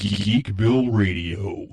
[0.00, 1.68] Geekville Radio.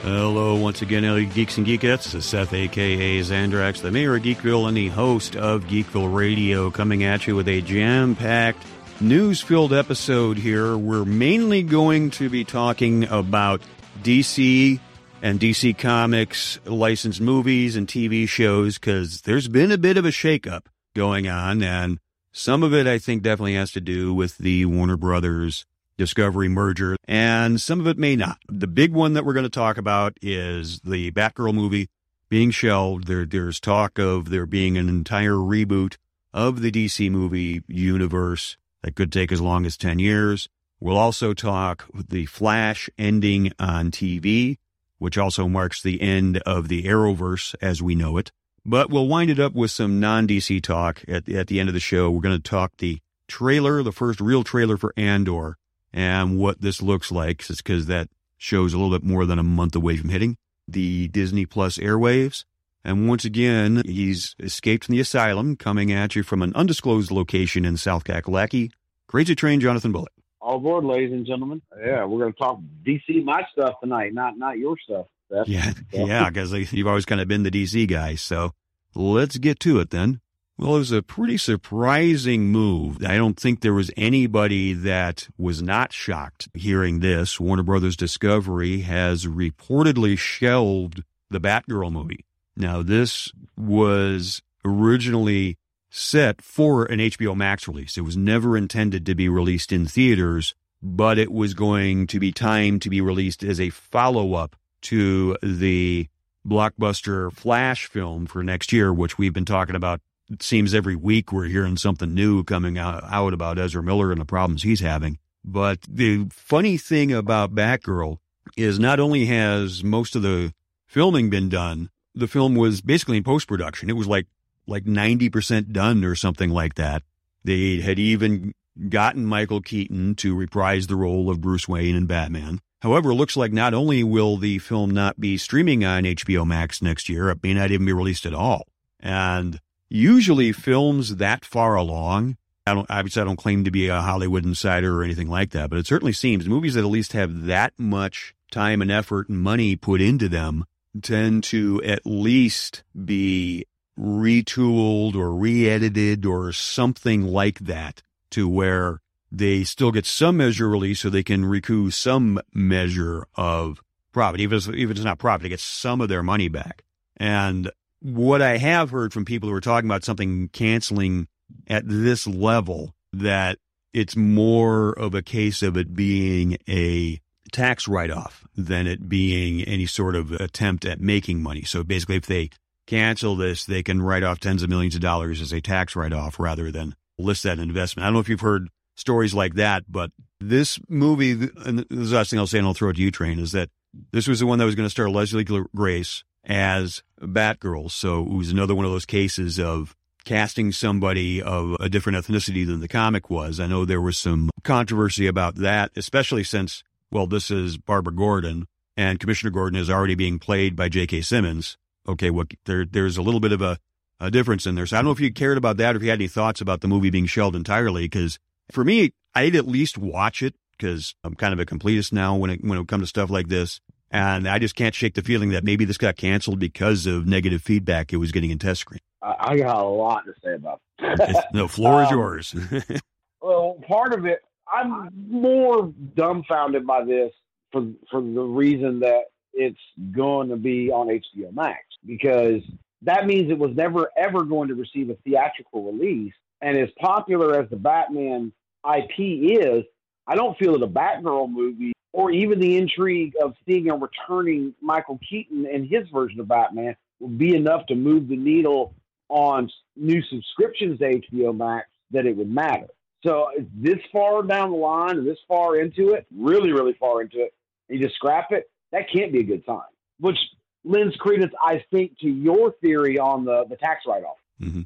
[0.00, 2.04] Hello, once again, LA Geeks and Geekettes.
[2.04, 6.70] This is Seth, aka Zandrax, the mayor of Geekville and the host of Geekville Radio,
[6.70, 8.64] coming at you with a jam packed,
[8.98, 10.74] news filled episode here.
[10.74, 13.60] We're mainly going to be talking about
[14.04, 14.78] DC
[15.22, 20.10] and DC Comics licensed movies and TV shows because there's been a bit of a
[20.10, 21.98] shakeup going on, and
[22.30, 25.64] some of it I think definitely has to do with the Warner Brothers
[25.96, 28.36] Discovery merger, and some of it may not.
[28.46, 31.88] The big one that we're going to talk about is the Batgirl movie
[32.28, 33.06] being shelved.
[33.06, 35.96] There, there's talk of there being an entire reboot
[36.34, 40.50] of the DC movie universe that could take as long as 10 years.
[40.80, 44.58] We'll also talk the Flash ending on TV,
[44.98, 48.32] which also marks the end of the Arrowverse as we know it.
[48.66, 51.74] But we'll wind it up with some non DC talk at, at the end of
[51.74, 52.10] the show.
[52.10, 55.56] We're going to talk the trailer, the first real trailer for Andor
[55.92, 59.76] and what this looks like, because that show's a little bit more than a month
[59.76, 62.44] away from hitting the Disney Plus airwaves.
[62.84, 67.64] And once again, he's escaped from the asylum, coming at you from an undisclosed location
[67.64, 68.70] in South Kakalaki.
[69.08, 70.12] Crazy Train Jonathan Bullet.
[70.44, 71.62] All aboard, ladies and gentlemen.
[71.74, 75.06] Yeah, we're going to talk DC my stuff tonight, not not your stuff.
[75.32, 75.48] Seth.
[75.48, 78.16] Yeah, yeah, because you've always kind of been the DC guy.
[78.16, 78.52] So
[78.94, 80.20] let's get to it then.
[80.58, 83.02] Well, it was a pretty surprising move.
[83.02, 87.40] I don't think there was anybody that was not shocked hearing this.
[87.40, 92.26] Warner Brothers Discovery has reportedly shelved the Batgirl movie.
[92.54, 95.56] Now, this was originally
[95.94, 97.96] set for an HBO Max release.
[97.96, 102.32] It was never intended to be released in theaters, but it was going to be
[102.32, 106.08] timed to be released as a follow up to the
[106.46, 110.00] blockbuster Flash film for next year, which we've been talking about
[110.30, 114.20] it seems every week we're hearing something new coming out, out about Ezra Miller and
[114.20, 115.18] the problems he's having.
[115.44, 118.18] But the funny thing about Batgirl
[118.56, 120.52] is not only has most of the
[120.86, 123.90] filming been done, the film was basically in post production.
[123.90, 124.26] It was like
[124.66, 127.02] like 90% done or something like that.
[127.44, 128.54] They had even
[128.88, 132.60] gotten Michael Keaton to reprise the role of Bruce Wayne in Batman.
[132.80, 136.82] However, it looks like not only will the film not be streaming on HBO Max
[136.82, 138.66] next year, it may not even be released at all.
[139.00, 142.36] And usually films that far along,
[142.66, 145.70] I don't, obviously I don't claim to be a Hollywood insider or anything like that,
[145.70, 149.38] but it certainly seems movies that at least have that much time and effort and
[149.38, 150.64] money put into them
[151.02, 153.66] tend to at least be
[153.98, 159.00] retooled or re-edited or something like that to where
[159.30, 163.80] they still get some measure of release so they can recoup some measure of
[164.12, 164.40] profit.
[164.40, 166.82] Even if, if it's not profit, they get some of their money back.
[167.16, 167.70] And
[168.00, 171.28] what I have heard from people who are talking about something canceling
[171.66, 173.58] at this level, that
[173.92, 177.20] it's more of a case of it being a
[177.52, 181.62] tax write off than it being any sort of attempt at making money.
[181.62, 182.50] So basically, if they
[182.86, 186.12] cancel this, they can write off tens of millions of dollars as a tax write
[186.12, 188.04] off rather than list that investment.
[188.04, 191.32] I don't know if you've heard stories like that, but this movie,
[191.64, 193.38] and this is the last thing I'll say, and I'll throw it to you, Train,
[193.38, 193.70] is that
[194.12, 197.90] this was the one that was going to star Leslie Grace as Batgirl.
[197.90, 202.66] So it was another one of those cases of casting somebody of a different ethnicity
[202.66, 203.60] than the comic was.
[203.60, 208.66] I know there was some controversy about that, especially since, well, this is Barbara Gordon
[208.96, 211.22] and Commissioner Gordon is already being played by J.K.
[211.22, 211.76] Simmons.
[212.08, 213.78] Okay, well, there, there's a little bit of a,
[214.20, 214.86] a difference in there.
[214.86, 216.60] So I don't know if you cared about that or if you had any thoughts
[216.60, 218.04] about the movie being shelved entirely.
[218.04, 218.38] Because
[218.70, 222.50] for me, I'd at least watch it because I'm kind of a completist now when
[222.50, 223.80] it when it comes to stuff like this.
[224.10, 227.62] And I just can't shake the feeling that maybe this got canceled because of negative
[227.62, 229.00] feedback it was getting in test screen.
[229.22, 231.48] I got a lot to say about that.
[231.54, 232.54] no, floor is um, yours.
[233.40, 234.40] well, part of it,
[234.72, 237.32] I'm more dumbfounded by this
[237.72, 239.80] for for the reason that it's
[240.12, 242.62] going to be on HBO Max because
[243.02, 246.32] that means it was never ever going to receive a theatrical release.
[246.60, 248.52] And as popular as the Batman
[248.84, 249.84] IP is,
[250.26, 254.72] I don't feel that a Batgirl movie or even the intrigue of seeing a returning
[254.80, 258.94] Michael Keaton and his version of Batman would be enough to move the needle
[259.28, 262.86] on new subscriptions to HBO Max that it would matter.
[263.24, 267.40] So this far down the line and this far into it, really, really far into
[267.40, 267.54] it,
[267.88, 269.80] you just scrap it, that can't be a good sign.
[270.20, 270.38] Which
[270.84, 274.36] lends credence, I think, to your theory on the, the tax write off.
[274.62, 274.82] Mm-hmm.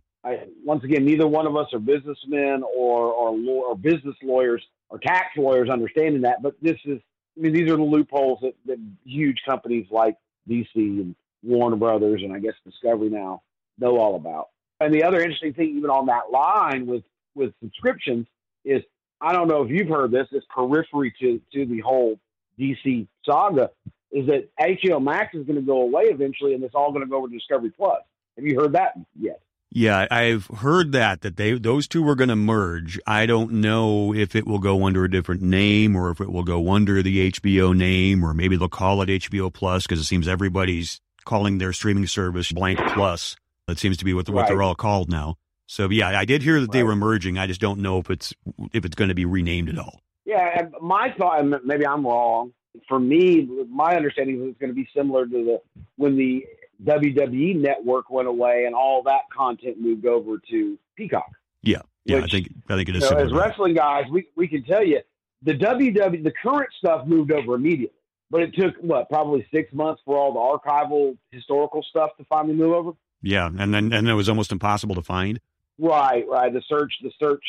[0.65, 5.37] once again, neither one of us are businessmen or, or, or business lawyers or tax
[5.37, 7.01] lawyers understanding that, but this is
[7.39, 10.17] I mean, these are the loopholes that, that huge companies like
[10.49, 13.43] DC and Warner Brothers and I guess Discovery now
[13.79, 14.49] know all about.
[14.81, 17.05] And the other interesting thing, even on that line with
[17.35, 18.27] with subscriptions,
[18.65, 18.83] is
[19.21, 20.27] I don't know if you've heard this.
[20.33, 22.19] It's periphery to to the whole
[22.59, 23.71] DC saga.
[24.11, 27.11] Is that HBO Max is going to go away eventually, and it's all going to
[27.11, 27.99] go over to Discovery Plus.
[28.37, 29.41] Have you heard that yet?
[29.71, 32.99] Yeah, I've heard that that they those two were going to merge.
[33.07, 36.43] I don't know if it will go under a different name or if it will
[36.43, 40.27] go under the HBO name or maybe they'll call it HBO Plus because it seems
[40.27, 43.37] everybody's calling their streaming service blank plus.
[43.67, 45.35] That seems to be what, the, what they're all called now.
[45.67, 46.89] So yeah, I did hear that they Right.
[46.89, 47.37] were merging.
[47.37, 48.33] I just don't know if it's
[48.73, 50.01] if it's going to be renamed at all.
[50.25, 52.53] Yeah, my thought, maybe I'm wrong.
[52.89, 55.61] For me, my understanding is it's going to be similar to the
[55.97, 56.45] when the
[56.85, 61.31] WWE network went away and all that content moved over to Peacock.
[61.63, 63.05] Yeah, yeah, I think I think it is.
[63.05, 65.01] You know, as wrestling guys, we we can tell you
[65.43, 67.97] the WWE, the current stuff moved over immediately,
[68.31, 72.55] but it took what probably six months for all the archival historical stuff to finally
[72.55, 72.93] move over.
[73.23, 75.41] Yeah, and then and it was almost impossible to find.
[75.79, 76.53] Right, right.
[76.53, 77.45] The search, the search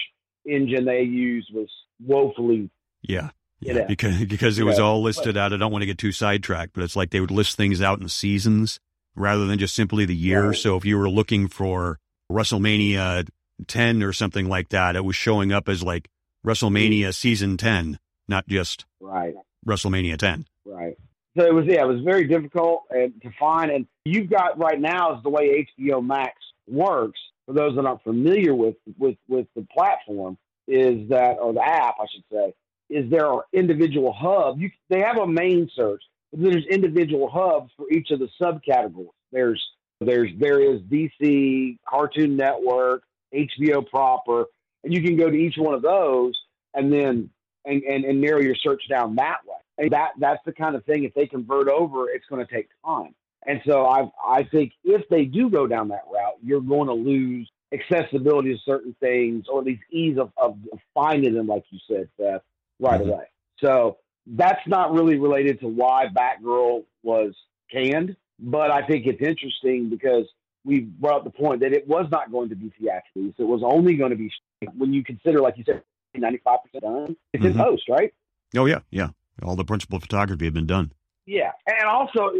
[0.45, 1.69] engine they used was
[2.05, 2.69] woefully
[3.01, 3.29] Yeah.
[3.61, 5.53] Yeah, because because it was all listed out.
[5.53, 7.99] I don't want to get too sidetracked, but it's like they would list things out
[7.99, 8.79] in seasons
[9.15, 10.47] rather than just simply the year.
[10.47, 10.57] Right.
[10.57, 11.99] So if you were looking for
[12.31, 13.27] WrestleMania
[13.67, 16.09] 10 or something like that, it was showing up as like
[16.45, 17.13] WrestleMania mm.
[17.13, 19.33] season 10, not just right.
[19.67, 20.45] WrestleMania 10.
[20.65, 20.95] Right.
[21.37, 23.71] So it was yeah, it was very difficult and to find.
[23.71, 26.33] And you've got right now is the way HBO Max
[26.67, 27.19] works.
[27.45, 31.95] For those that aren't familiar with with with the platform, is that or the app,
[31.99, 32.53] I should say,
[32.89, 34.59] is there are individual hubs.
[34.59, 39.09] You they have a main search, but there's individual hubs for each of the subcategories.
[39.31, 39.63] There's
[39.99, 43.03] there's there is DC, Cartoon Network,
[43.33, 44.45] HBO proper,
[44.83, 46.39] and you can go to each one of those
[46.73, 47.29] and then
[47.65, 49.55] and, and, and narrow your search down that way.
[49.77, 51.03] And that that's the kind of thing.
[51.03, 53.13] If they convert over, it's going to take time.
[53.45, 56.93] And so I I think if they do go down that route, you're going to
[56.93, 60.57] lose accessibility to certain things, or at least ease of, of
[60.93, 62.41] finding them, like you said, Seth,
[62.79, 63.09] right Mhm.
[63.09, 63.25] away.
[63.59, 67.35] So that's not really related to why Batgirl was
[67.71, 70.25] canned, but I think it's interesting because
[70.65, 73.33] we brought up the point that it was not going to be theatrically.
[73.37, 74.31] So it was only going to be
[74.77, 75.83] when you consider, like you said,
[76.15, 77.15] 95% done.
[77.33, 77.57] It's in Mhm.
[77.57, 78.13] post, right?
[78.57, 78.79] Oh, yeah.
[78.91, 79.09] Yeah.
[79.43, 80.91] All the principal photography had been done.
[81.25, 82.33] Yeah, and also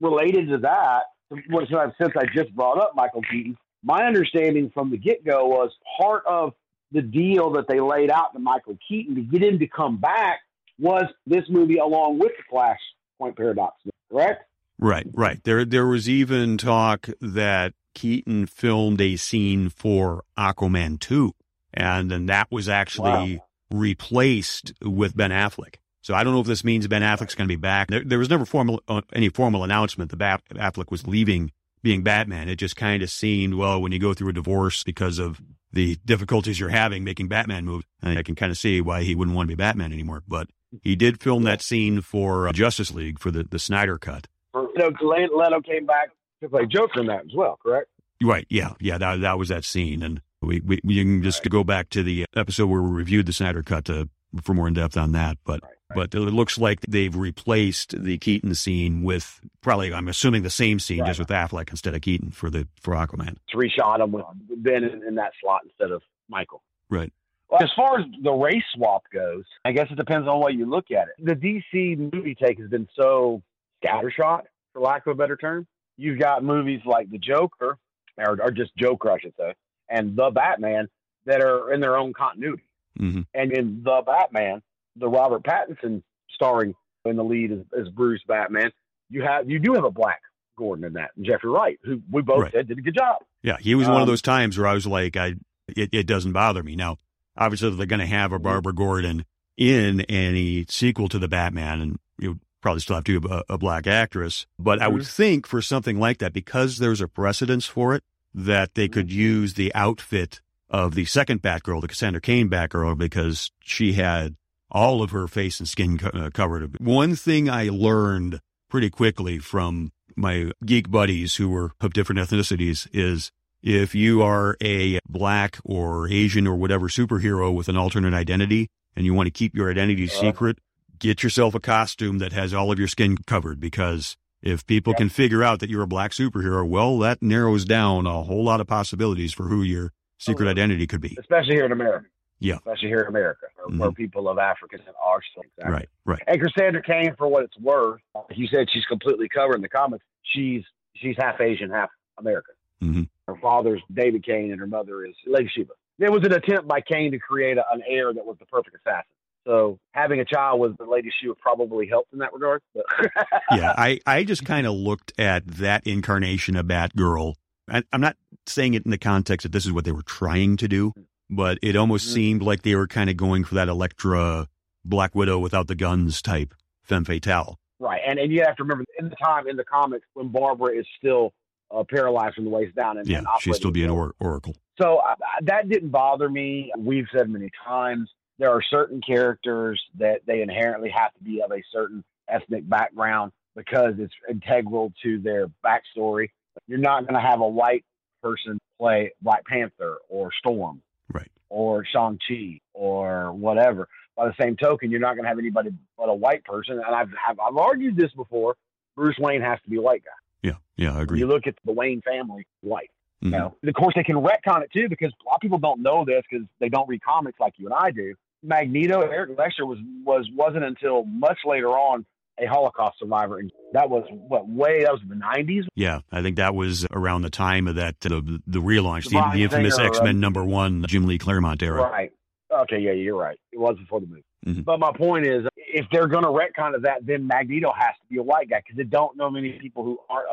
[0.00, 1.04] related to that,
[1.48, 5.70] what since I just brought up Michael Keaton, my understanding from the get go was
[6.00, 6.54] part of
[6.92, 10.40] the deal that they laid out to Michael Keaton to get him to come back
[10.78, 13.76] was this movie along with the Flashpoint Paradox,
[14.10, 14.44] correct?
[14.78, 15.42] Right, right.
[15.44, 21.32] There, there was even talk that Keaton filmed a scene for Aquaman 2,
[21.74, 23.40] and then that was actually
[23.70, 25.76] replaced with Ben Affleck.
[26.02, 27.88] So I don't know if this means Ben Affleck's going to be back.
[27.88, 31.52] There, there was never formal uh, any formal announcement that Bat- Affleck was leaving
[31.82, 32.48] being Batman.
[32.48, 35.40] It just kind of seemed well when you go through a divorce because of
[35.72, 37.84] the difficulties you're having making Batman moves.
[38.02, 40.22] I can kind of see why he wouldn't want to be Batman anymore.
[40.26, 40.48] But
[40.82, 44.26] he did film that scene for uh, Justice League for the the Snyder cut.
[44.54, 46.10] Leto, Leto came back
[46.42, 47.88] to play Joker in that as well, correct?
[48.22, 48.46] Right.
[48.50, 48.74] Yeah.
[48.80, 48.98] Yeah.
[48.98, 50.02] That, that was that scene.
[50.02, 53.62] And we, we, can just go back to the episode where we reviewed the Snyder
[53.62, 54.08] cut to,
[54.42, 55.38] for more in depth on that.
[55.44, 60.42] But, Right, but it looks like they've replaced the Keaton scene with probably, I'm assuming
[60.42, 61.08] the same scene, Right.
[61.08, 63.36] just with Affleck instead of Keaton for the, for Aquaman.
[63.50, 64.24] To reshot him with
[64.62, 66.62] Ben in, in that slot instead of Michael.
[66.88, 67.12] Right.
[67.48, 70.66] Well, as far as the race swap goes, I guess it depends on what you
[70.66, 71.24] look at it.
[71.24, 73.42] The DC movie take has been so
[73.84, 75.66] scattershot, for lack of a better term.
[75.96, 77.76] You've got movies like The Joker,
[78.16, 79.54] or, or just Joker, I should say,
[79.88, 80.88] and The Batman
[81.26, 82.62] that are in their own continuity.
[83.00, 84.62] Hmm And in The Batman,
[84.96, 86.02] the Robert Pattinson
[86.34, 88.70] starring in the lead as, as Bruce Batman,
[89.08, 90.20] you have you do have a black
[90.56, 92.52] Gordon in that, and Jeffrey Wright, who we both Right.
[92.52, 93.16] said did a good job.
[93.42, 93.56] Yeah.
[93.58, 95.34] He was one of Um, those times where I was like, I,
[95.74, 96.76] it, it doesn't bother me.
[96.76, 96.98] Now,
[97.36, 98.44] obviously they're going to have a Mm-hmm.
[98.44, 99.24] Barbara Gordon
[99.56, 103.58] in any sequel to the Batman and you probably still have to have a, a
[103.58, 104.46] black actress.
[104.58, 105.22] But I would Mm-hmm.
[105.22, 108.02] think for something like that, because there's a precedence for it,
[108.34, 109.18] that they could Mm-hmm.
[109.18, 114.36] use the outfit of the second Batgirl, the Cassandra Cain Batgirl, because she had
[114.70, 116.78] all of her face and skin co- uh, covered.
[116.80, 122.86] One thing I learned pretty quickly from my geek buddies who were of different ethnicities
[122.92, 123.30] is
[123.62, 129.04] if you are a black or Asian or whatever superhero with an alternate identity and
[129.04, 130.08] you want to keep your identity Uh.
[130.08, 130.58] secret,
[130.98, 134.98] get yourself a costume that has all of your skin covered because if people Yep.
[134.98, 138.60] can figure out that you're a black superhero, well, that narrows down a whole lot
[138.60, 141.16] of possibilities for who your secret identity could be.
[141.20, 142.06] especially here in America.
[142.42, 142.54] Yeah.
[142.56, 143.96] especially here in America, where, where Mhm.
[143.96, 145.20] people of African descent are.
[145.36, 145.70] Exactly.
[145.72, 146.22] Right, right.
[146.26, 148.00] And Cassandra Cain, for what it's worth,
[148.30, 150.04] you said, she's completely covered in the comics.
[150.22, 150.62] She's
[150.94, 152.54] she's half Asian, half American.
[152.82, 153.08] Mhm.
[153.28, 155.72] Her father's David Cain, and her mother is Lady Shiva.
[155.98, 158.74] There was an attempt by Cain to create a, an heir that was the perfect
[158.76, 159.04] assassin.
[159.46, 162.62] So having a child with the Lady Shiva probably helped in that regard.
[162.74, 162.84] But
[163.52, 167.34] yeah, I, I just kind of looked at that incarnation of Batgirl.
[167.68, 168.16] I, I'm not
[168.50, 170.92] saying it in the context that this is what they were trying to do,
[171.28, 172.12] but it almost Mhm.
[172.12, 174.48] seemed like they were kind of going for that Elektra
[174.84, 177.58] Black Widow without the guns type femme fatale.
[177.78, 180.76] Right, and and you have to remember in the time in the comics when Barbara
[180.78, 181.32] is still
[181.72, 184.12] uh, paralyzed from the waist down, and Yeah, and she's still being well.
[184.20, 184.56] or- Oracle.
[184.82, 186.72] So I, I- that didn't bother me.
[186.76, 191.52] We've said many times there are certain characters that they inherently have to be of
[191.52, 196.30] a certain ethnic background because it's integral to their backstory.
[196.66, 197.84] You're not going to have a white
[198.22, 201.30] person play Black Panther or Storm Right.
[201.48, 203.88] or Shang Chi or whatever.
[204.16, 206.74] By the same token, you're not going to have anybody but a white person.
[206.74, 208.56] And I've, I've I've argued this before.
[208.96, 210.10] Bruce Wayne has to be a white guy.
[210.42, 211.18] Yeah, yeah, I When agree.
[211.20, 212.90] you look at the Wayne family, white.
[213.22, 213.26] Mhm.
[213.26, 215.80] You know, of course, they can retcon it too because a lot of people don't
[215.82, 218.14] know this because they don't read comics like you and I do.
[218.42, 222.04] Magneto, Eric Lester was was wasn't until much later on
[222.42, 225.64] a Holocaust survivor, and that was what way that was in the nineties.
[225.74, 229.44] Yeah, I think that was around the time of that the the relaunch, the, the
[229.44, 231.82] infamous X Men um, number one Jim Lee Claremont era.
[231.82, 232.10] Right.
[232.52, 232.78] Okay.
[232.78, 233.38] Yeah, you're right.
[233.52, 234.24] It was before the movie.
[234.46, 234.64] Mhm.
[234.64, 238.06] But my point is, if they're going to retcon of that, then Magneto has to
[238.08, 240.28] be a white guy because they don't know many people who aren't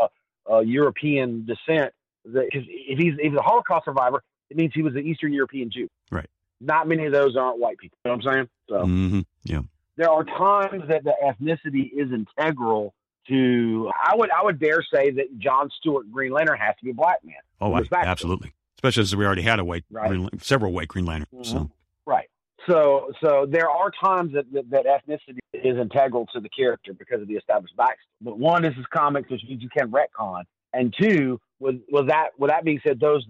[0.47, 1.93] a, a European descent.
[2.23, 5.69] Because if he's if he's a Holocaust survivor, it means he was an Eastern European
[5.71, 5.87] Jew.
[6.11, 6.29] Right.
[6.59, 7.97] Not many of those aren't white people.
[8.05, 8.49] You know what I'm saying?
[8.69, 9.61] So hmm Yeah,
[9.97, 12.93] there are times that the ethnicity is integral
[13.27, 13.91] to.
[14.03, 16.93] I would I would dare say that John Stewart Green Lantern has to be a
[16.93, 17.35] black man.
[17.61, 18.53] oh, I, absolutely.
[18.77, 20.07] Especially as we already had a white, Right.
[20.09, 21.49] Green, several white Green Lanterns.
[21.49, 21.71] So Mhm.
[22.05, 22.29] Right.
[22.69, 27.21] So so there are times that, that that ethnicity is integral to the character because
[27.21, 27.95] of the established backstory.
[28.21, 30.43] But one, this is comics, which means you can retcon.
[30.73, 33.25] And two, with with that with that being said, those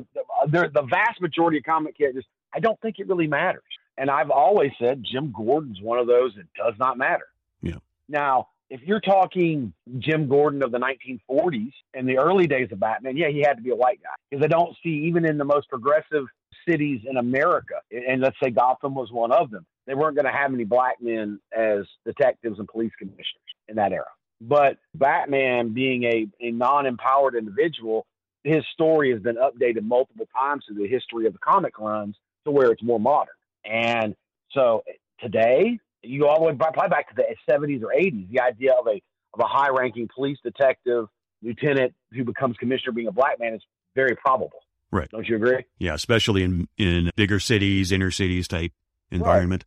[0.48, 3.64] the, the vast majority of comic characters, I don't think it really matters.
[3.98, 7.25] And I've always said Jim Gordon's one of those that does not matter.
[7.62, 7.77] Yeah.
[8.08, 13.16] Now, if you're talking Jim Gordon of the 1940s and the early days of Batman,
[13.18, 15.46] yeah, he had to be a white guy because I don't see even in the
[15.46, 16.25] most progressive
[16.68, 20.32] cities in America, and let's say Gotham was one of them, they weren't going to
[20.32, 23.24] have any black men as detectives and police commissioners
[23.70, 24.10] in that era.
[24.42, 28.06] But Batman, being a, a non empowered individual,
[28.44, 32.51] his story has been updated multiple times through the history of the comic runs to
[32.51, 33.34] where it's more modern.
[33.70, 34.16] And
[34.52, 34.84] so
[35.20, 38.42] today, you go all the way back, probably back to the 70s or 80s, the
[38.42, 39.02] idea of a
[39.34, 41.08] of a high ranking police detective,
[41.44, 43.62] lieutenant who becomes commissioner being a black man is
[43.96, 44.60] very probable.
[44.92, 45.10] Right.
[45.10, 45.66] Don't you agree?
[45.80, 48.72] yeah, especially in in bigger cities, inner cities type
[49.12, 49.66] environment.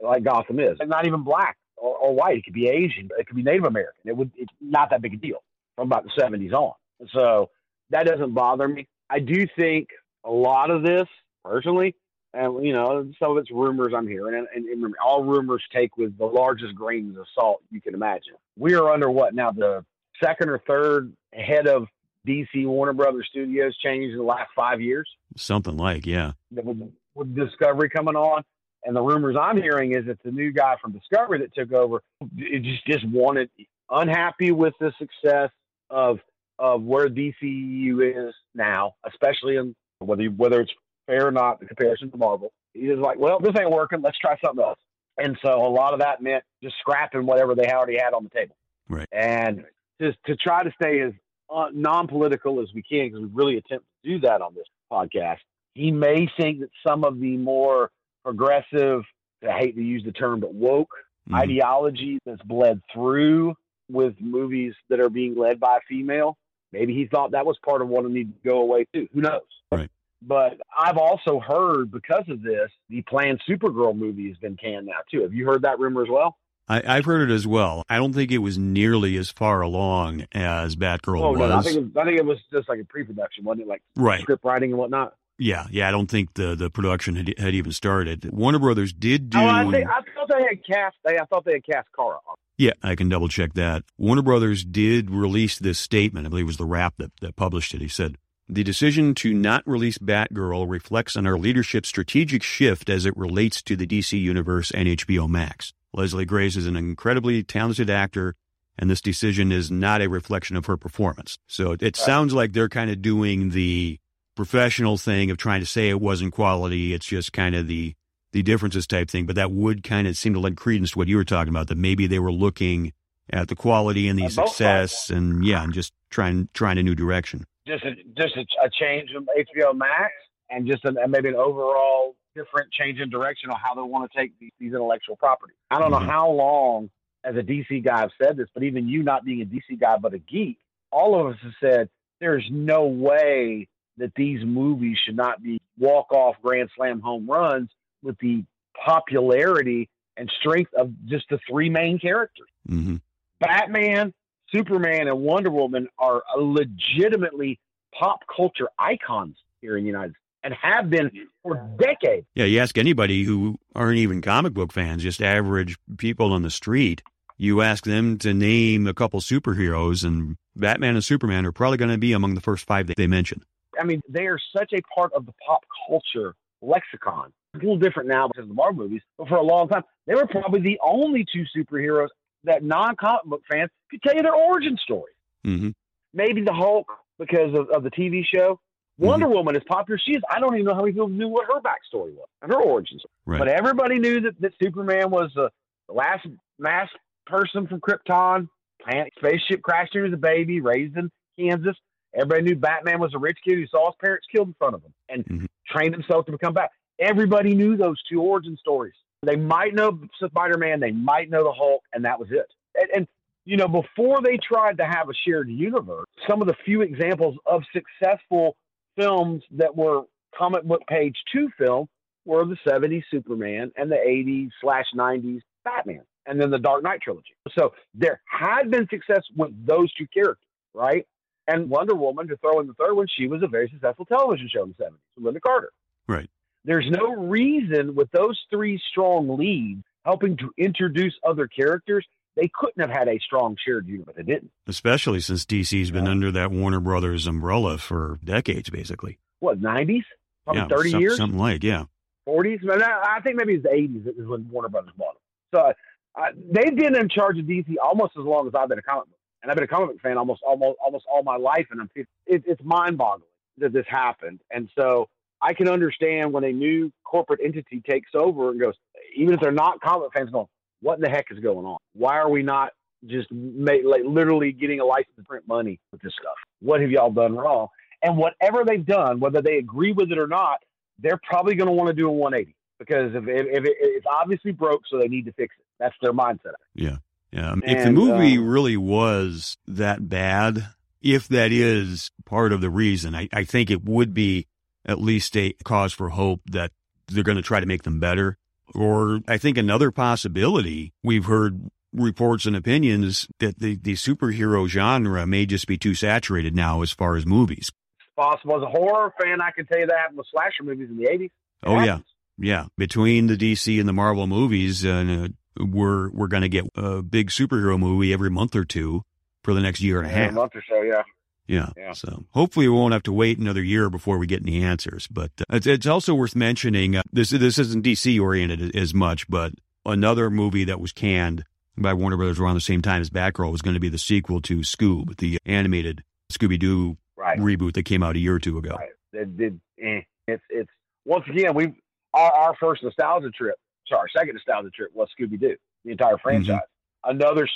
[0.00, 0.76] like Gotham is.
[0.80, 2.38] And not even black or, or white.
[2.38, 3.08] It could be Asian.
[3.18, 4.02] It could be Native American.
[4.04, 4.30] It would.
[4.36, 5.42] It's not that big a deal
[5.76, 6.72] from about the seventies on.
[7.12, 7.50] So
[7.90, 8.88] that doesn't bother me.
[9.10, 9.88] I do think
[10.24, 11.06] a lot of this,
[11.44, 11.96] personally,
[12.34, 15.96] and you know, some of it's rumors I'm hearing, and, and, and all rumors take
[15.96, 18.34] with the largest grains of salt you can imagine.
[18.58, 19.52] We are under what now?
[19.52, 19.84] The
[20.22, 21.86] second or third head of
[22.26, 26.32] DC Warner Brothers Studios changed in the last five years Something like, yeah.
[26.50, 28.42] with, with Discovery coming on.
[28.84, 32.02] And the rumors I'm hearing is that the new guy from Discovery that took over.
[32.36, 33.48] It just just wanted
[33.88, 35.50] unhappy with the success
[35.88, 36.18] of
[36.58, 40.72] of where DCU is now, especially in whether whether it's
[41.06, 42.52] fair or not the comparison to Marvel.
[42.74, 44.00] He was like, well, this ain't working.
[44.02, 44.78] Let's try something else.
[45.18, 48.30] And so a lot of that meant just scrapping whatever they already had on the
[48.30, 48.56] table.
[48.88, 49.08] Right.
[49.12, 49.64] And
[50.00, 51.12] just to try to stay as
[51.54, 55.38] uh, non-political as we can, because we really attempt to do that on this podcast.
[55.74, 57.90] He may think that some of the more
[58.24, 59.02] progressive,
[59.46, 60.94] I hate to use the term, but woke
[61.28, 61.36] Mhm.
[61.36, 63.54] ideology that's bled through
[63.88, 66.36] with movies that are being led by a female.
[66.72, 69.08] Maybe he thought that was part of what needed to go away too.
[69.12, 69.42] Who knows?
[69.70, 69.90] Right.
[70.24, 74.98] But I've also heard because of this, the planned Supergirl movie has been canned now
[75.10, 75.22] too.
[75.22, 76.36] Have you heard that rumor as well?
[76.68, 77.82] I, I've heard it as well.
[77.88, 81.38] I don't think it was nearly as far along as Batgirl oh was.
[81.38, 83.68] no, I think it was, I think it was just like a pre-production, wasn't it?
[83.68, 84.20] Like right.
[84.20, 85.14] script writing and whatnot.
[85.38, 85.88] Yeah, yeah.
[85.88, 88.30] I don't think the, the production had, had even started.
[88.32, 89.38] Warner Brothers did do.
[89.38, 90.96] Oh, I, think, I thought they had cast.
[91.04, 92.18] They, I thought they had cast Kara.
[92.58, 93.82] Yeah, I can double check that.
[93.98, 96.26] Warner Brothers did release this statement.
[96.26, 97.80] I believe it was the Wrap that, that published it.
[97.80, 98.18] He said,
[98.52, 103.62] The decision to not release Batgirl reflects on our leadership's strategic shift as it relates
[103.62, 105.72] to the DC Universe and HBO Max.
[105.94, 108.34] Leslie Grace is an incredibly talented actor,
[108.78, 111.38] and this decision is not a reflection of her performance.
[111.46, 113.98] So it sounds like they're kind of doing the
[114.34, 116.92] professional thing of trying to say it wasn't quality.
[116.92, 117.94] It's just kind of the
[118.32, 121.08] the differences type thing, but that would kind of seem to lend credence to what
[121.08, 122.92] you were talking about, that maybe they were looking
[123.30, 127.46] at the quality and the success and yeah, and just trying, trying a new direction.
[127.66, 130.12] Just a, just a, a change from HBO Max
[130.50, 134.18] and just a, maybe an overall different change in direction on how they want to
[134.18, 135.56] take these, these intellectual properties.
[135.70, 136.00] I don't Mhm.
[136.00, 136.90] know how long,
[137.24, 139.96] as a DC guy, I've said this, but even you not being a DC guy
[139.98, 140.58] but a geek,
[140.90, 141.88] all of us have said
[142.20, 147.68] there's no way that these movies should not be walk off grand slam home runs
[148.02, 148.44] with the
[148.84, 152.48] popularity and strength of just the three main characters.
[152.66, 152.96] hmm
[153.40, 154.14] Batman,
[154.52, 157.58] Superman, and Wonder Woman are legitimately
[157.98, 161.10] pop culture icons here in the United States and have been
[161.42, 162.26] for decades.
[162.34, 166.50] Yeah, you ask anybody who aren't even comic book fans, just average people on the
[166.50, 167.02] street,
[167.38, 171.90] you ask them to name a couple superheroes, and Batman and Superman are probably going
[171.90, 173.42] to be among the first five that they mention.
[173.78, 177.32] I mean, they are such a part of the pop culture lexicon.
[177.54, 179.82] It's a little different now because of the Marvel movies, but for a long time,
[180.06, 182.08] they were probably the only two superheroes
[182.44, 185.12] that non comic book fans could tell you their origin story.
[185.44, 185.70] hmm
[186.14, 186.86] Maybe the Hulk
[187.18, 188.60] because of, of the TV show.
[188.98, 191.46] Wonder Woman, as popular she is, I don't even know how many people knew what
[191.46, 193.02] her backstory was and her origins.
[193.24, 193.38] Right.
[193.38, 195.48] But everybody knew that, that Superman was the,
[195.88, 196.26] the last
[196.58, 196.88] mass
[197.26, 198.48] person from Krypton.
[198.84, 201.76] Planet spaceship crashed here as a baby, raised in Kansas.
[202.14, 204.82] Everybody knew Batman was a rich kid who saw his parents killed in front of
[204.82, 205.46] him and Mhm.
[205.66, 206.70] trained himself to become Bat.
[206.98, 208.94] Everybody knew those two origin stories.
[209.24, 212.46] They might know Spider Man, they might know the Hulk, and that was it.
[212.74, 213.08] And, and
[213.44, 217.36] you know, before they tried to have a shared universe, some of the few examples
[217.46, 218.56] of successful
[218.96, 220.02] films that were
[220.36, 221.88] comic book page two film
[222.24, 227.00] were the 70s Superman and the 80s slash 90s Batman, and then the Dark Knight
[227.00, 227.34] trilogy.
[227.56, 231.06] So there had been success with those two characters, right?
[231.48, 234.48] And Wonder Woman, to throw in the third one, she was a very successful television
[234.52, 235.70] show in the 70s Lynda Carter.
[236.06, 236.30] Right.
[236.64, 242.04] There's no reason with those three strong leads helping to introduce other characters,
[242.36, 244.50] they couldn't have had a strong shared universe, but they didn't.
[244.66, 246.10] Especially since DC's been Yeah.
[246.10, 249.18] under that Warner Brothers umbrella for decades, basically.
[249.40, 250.04] What, 90s?
[250.44, 251.16] Probably yeah, 30 some- years?
[251.16, 251.84] Something like, yeah.
[252.26, 252.62] 40s.
[252.62, 255.22] No, no, I think maybe it's the 80s is when Warner Brothers bought them.
[255.54, 258.82] So uh, they've been in charge of DC almost as long as I've been a
[258.82, 261.66] comic book, and I've been a comic book fan almost almost almost all my life,
[261.70, 262.06] and I'm it,
[262.46, 264.40] it's mind boggling that this happened.
[264.50, 265.08] And so
[265.42, 268.74] I can understand when a new corporate entity takes over and goes,
[269.16, 270.46] even if they're not comic fans, going,
[270.80, 271.78] what in the heck is going on?
[271.94, 272.72] Why are we not
[273.04, 276.34] just like literally getting a license to print money with this stuff?
[276.60, 277.68] What have y'all done wrong?
[278.02, 280.60] And whatever they've done, whether they agree with it or not,
[280.98, 284.06] they're probably going to want to do a 180 because if, if, if it, it's
[284.10, 285.64] obviously broke, so they need to fix it.
[285.78, 286.54] That's their mindset.
[286.74, 286.96] Yeah.
[287.32, 287.54] Yeah.
[287.62, 290.68] if the movie um, really was that bad,
[291.00, 294.46] if that is part of the reason, I, I think it would be
[294.86, 296.72] at least a cause for hope that
[297.08, 298.36] they're going to try to make them better.
[298.74, 305.26] Or I think another possibility, we've heard reports and opinions that the, the superhero genre
[305.26, 307.70] may just be too saturated now as far as movies.
[308.16, 308.56] Possible.
[308.56, 311.30] As a horror fan, I can tell you that with slasher movies in the 80s.
[311.64, 311.98] Oh, yeah.
[312.38, 315.28] Yeah, between the DC and the Marvel movies, uh,
[315.60, 319.02] we're we're going to get a big superhero movie every month or two
[319.44, 320.32] for the next year and a Yeah, a half.
[320.32, 321.02] month or so, yeah.
[321.46, 321.70] Yeah.
[321.76, 321.92] Yeah.
[321.92, 325.06] So hopefully we won't have to wait another year before we get any answers.
[325.08, 329.28] But uh, it's, it's also worth mentioning uh, this this isn't DC oriented as much,
[329.28, 329.52] but
[329.84, 331.44] another movie that was canned
[331.76, 334.40] by Warner Brothers around the same time as Batgirl was going to be the sequel
[334.42, 337.38] to Scoob, the animated Scooby Doo Right.
[337.38, 338.76] reboot that came out a year or two ago.
[338.78, 338.88] Right.
[339.12, 339.60] It did.
[339.80, 340.00] Eh.
[340.26, 340.70] It's it's
[341.04, 341.74] once again we
[342.14, 343.56] our, our first nostalgia trip.
[343.88, 345.56] Sorry, second nostalgia trip was Scooby Doo.
[345.84, 346.60] The entire franchise.
[347.04, 347.50] Another s-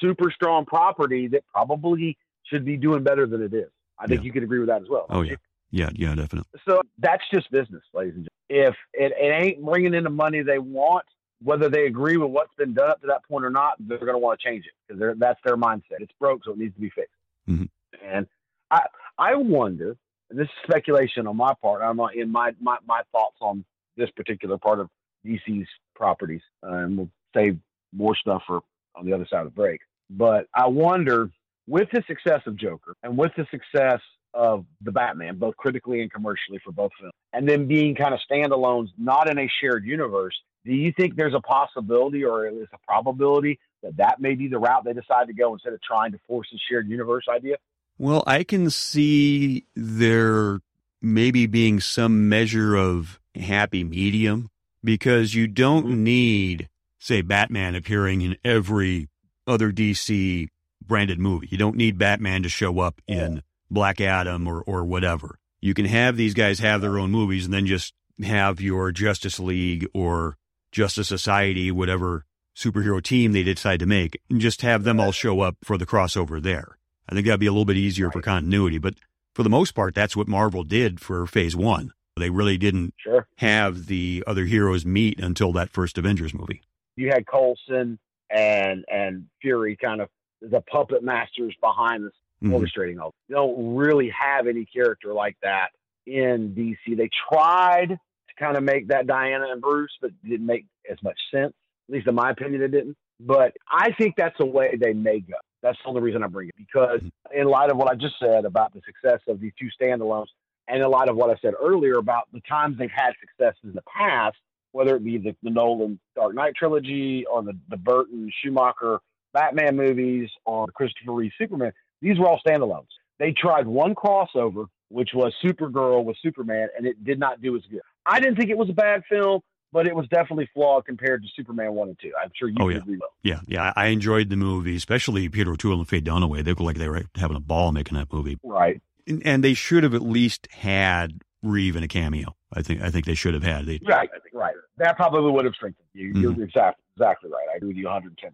[0.00, 2.16] super strong property that probably
[2.50, 3.70] should be doing better than it is.
[3.98, 4.24] I think Yeah.
[4.26, 5.06] you could agree with that as well.
[5.10, 5.36] Oh yeah,
[5.70, 6.50] yeah, yeah, definitely.
[6.68, 8.68] So that's just business, ladies and gentlemen.
[8.68, 11.04] If it, it ain't bringing in the money they want,
[11.42, 14.12] whether they agree with what's been done up to that point or not, they're going
[14.12, 16.00] to want to change it because that's their mindset.
[16.00, 17.14] It's broke, so it needs to be fixed.
[17.48, 17.68] Mhm.
[18.02, 18.26] And
[18.70, 18.86] I
[19.18, 19.96] I wonder,
[20.30, 21.82] and this is speculation on my part.
[21.82, 23.64] I'm not in my, my my thoughts on
[23.96, 24.88] this particular part of
[25.26, 27.58] DC's properties, uh, and we'll save
[27.92, 28.60] more stuff for
[28.96, 29.80] on the other side of the break.
[30.08, 31.30] But I wonder,
[31.70, 34.00] with the success of Joker and with the success
[34.34, 38.18] of the Batman, both critically and commercially for both films, and then being kind of
[38.28, 40.34] standalones, not in a shared universe.
[40.64, 44.58] Do you think there's a possibility or is a probability that that may be the
[44.58, 47.56] route they decide to go instead of trying to force a shared universe idea?
[47.98, 50.60] Well, I can see there
[51.00, 54.48] maybe being some measure of happy medium
[54.82, 55.98] because you don't Mhm.
[55.98, 59.08] need, say, Batman appearing in every
[59.46, 60.48] other DC
[60.90, 61.46] branded movie.
[61.50, 65.38] You don't need Batman to show up in Black Adam or, or whatever.
[65.60, 69.38] You can have these guys have their own movies and then just have your Justice
[69.38, 70.36] League or
[70.72, 72.24] Justice Society, whatever
[72.56, 75.86] superhero team they decide to make, and just have them all show up for the
[75.86, 76.76] crossover there.
[77.08, 78.12] I think that'd be a little bit easier right.
[78.12, 78.78] for continuity.
[78.78, 78.94] But
[79.32, 81.92] for the most part, that's what Marvel did for phase one.
[82.16, 83.28] They really didn't sure.
[83.36, 86.62] have the other heroes meet until that first Avengers movie.
[86.96, 87.98] You had Coulson
[88.28, 90.08] and and Fury kind of
[90.40, 92.54] the puppet masters behind this mm-hmm.
[92.54, 93.12] orchestrating all.
[93.28, 95.68] They don't really have any character like that
[96.06, 96.96] in DC.
[96.96, 101.18] They tried to kind of make that Diana and Bruce, but didn't make as much
[101.32, 101.52] sense.
[101.88, 102.96] At least in my opinion, it didn't.
[103.20, 105.34] But I think that's the way they may go.
[105.62, 107.38] That's the only reason I bring it because, mm-hmm.
[107.38, 110.28] in light of what I just said about the success of these two standalones,
[110.68, 113.72] and in light of what I said earlier about the times they've had success in
[113.72, 114.36] the past,
[114.72, 119.00] whether it be the, the Nolan Dark Knight trilogy or the, the Burton Schumacher
[119.32, 122.88] Batman movies or Christopher Reeve Superman, these were all standalones.
[123.18, 127.62] They tried one crossover, which was Supergirl with Superman, and it did not do as
[127.70, 127.82] good.
[128.06, 131.28] I didn't think it was a bad film, but it was definitely flawed compared to
[131.36, 132.12] Superman 1 and 2.
[132.20, 132.78] I'm sure you oh, yeah.
[132.78, 133.72] agree with Yeah, yeah.
[133.76, 136.42] I enjoyed the movie, especially Peter O'Toole and Faye Dunaway.
[136.42, 138.38] They looked like they were having a ball making that movie.
[138.42, 138.80] Right.
[139.06, 142.34] And, and they should have at least had Reeve in a cameo.
[142.52, 143.66] I think I think they should have had.
[143.66, 144.54] They, right, right.
[144.78, 146.12] That probably would have strengthened you.
[146.12, 146.22] Mm-hmm.
[146.22, 147.46] You're exactly exactly right.
[147.52, 148.30] I agree with you 110.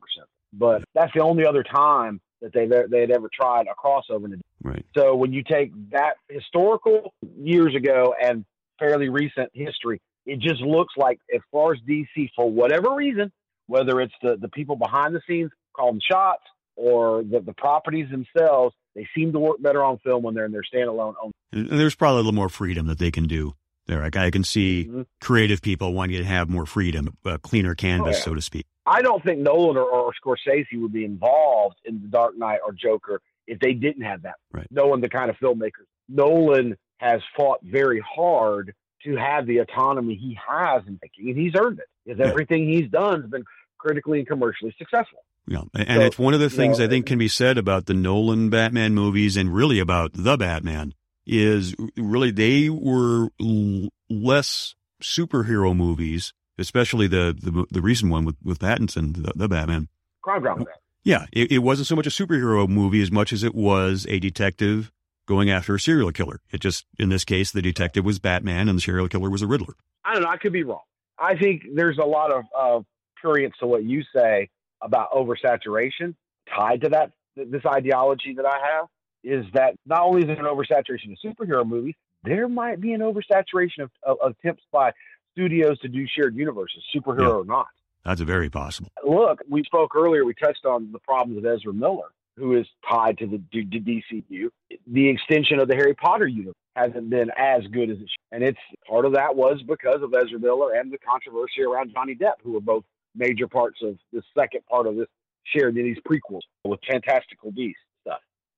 [0.58, 4.28] But that's the only other time that they they had ever tried a crossover.
[4.62, 4.84] Right.
[4.96, 8.44] So when you take that historical years ago and
[8.78, 13.32] fairly recent history, it just looks like as far as DC, for whatever reason,
[13.66, 18.74] whether it's the the people behind the scenes calling shots or the, the properties themselves,
[18.94, 21.14] they seem to work better on film when they're in their standalone.
[21.52, 23.54] And there's probably a little more freedom that they can do
[23.86, 24.02] there.
[24.02, 25.02] I, I can see mm-hmm.
[25.20, 28.24] creative people wanting to have more freedom, a cleaner canvas, oh, yeah.
[28.24, 28.66] so to speak.
[28.86, 32.72] I don't think Nolan or, or Scorsese would be involved in The Dark Knight or
[32.72, 34.36] Joker if they didn't have that.
[34.52, 34.66] Right.
[34.70, 35.86] Knowing the kind of filmmakers.
[36.08, 41.52] Nolan has fought very hard to have the autonomy he has in making, and he's
[41.58, 42.26] earned it because yeah.
[42.26, 43.44] everything he's done has been
[43.78, 45.24] critically and commercially successful.
[45.46, 47.86] Yeah, and so, it's one of the things know, I think can be said about
[47.86, 50.92] the Nolan Batman movies and really about the Batman
[51.26, 58.36] is really they were l- less superhero movies, especially the, the, the recent one with
[58.42, 59.88] with Pattinson, the, the Batman.
[60.22, 60.64] Crime drama.
[61.04, 64.18] Yeah, it, it wasn't so much a superhero movie as much as it was a
[64.18, 64.90] detective
[65.26, 66.40] going after a serial killer.
[66.50, 69.46] It just, in this case, the detective was Batman and the serial killer was a
[69.46, 69.74] Riddler.
[70.04, 70.28] I don't know.
[70.28, 70.80] I could be wrong.
[71.18, 72.80] I think there's a lot of uh,
[73.22, 74.50] prurience to what you say
[74.82, 76.14] about oversaturation
[76.54, 78.86] tied to that this ideology that I have
[79.24, 83.00] is that not only is there an oversaturation of superhero movies, there might be an
[83.00, 84.92] oversaturation of, of, of attempts by
[85.32, 87.28] studios to do shared universes, superhero yeah.
[87.28, 87.66] or not.
[88.04, 88.90] That's very possible.
[89.04, 90.24] Look, we spoke earlier.
[90.24, 94.50] We touched on the problems of Ezra Miller who is tied to the to, DCU.
[94.86, 98.32] The extension of the Harry Potter universe hasn't been as good as it should.
[98.32, 102.14] And it's part of that was because of Ezra Miller and the controversy around Johnny
[102.14, 105.06] Depp, who were both major parts of the second part of this
[105.44, 107.80] shared in these prequels with Fantastical Beasts.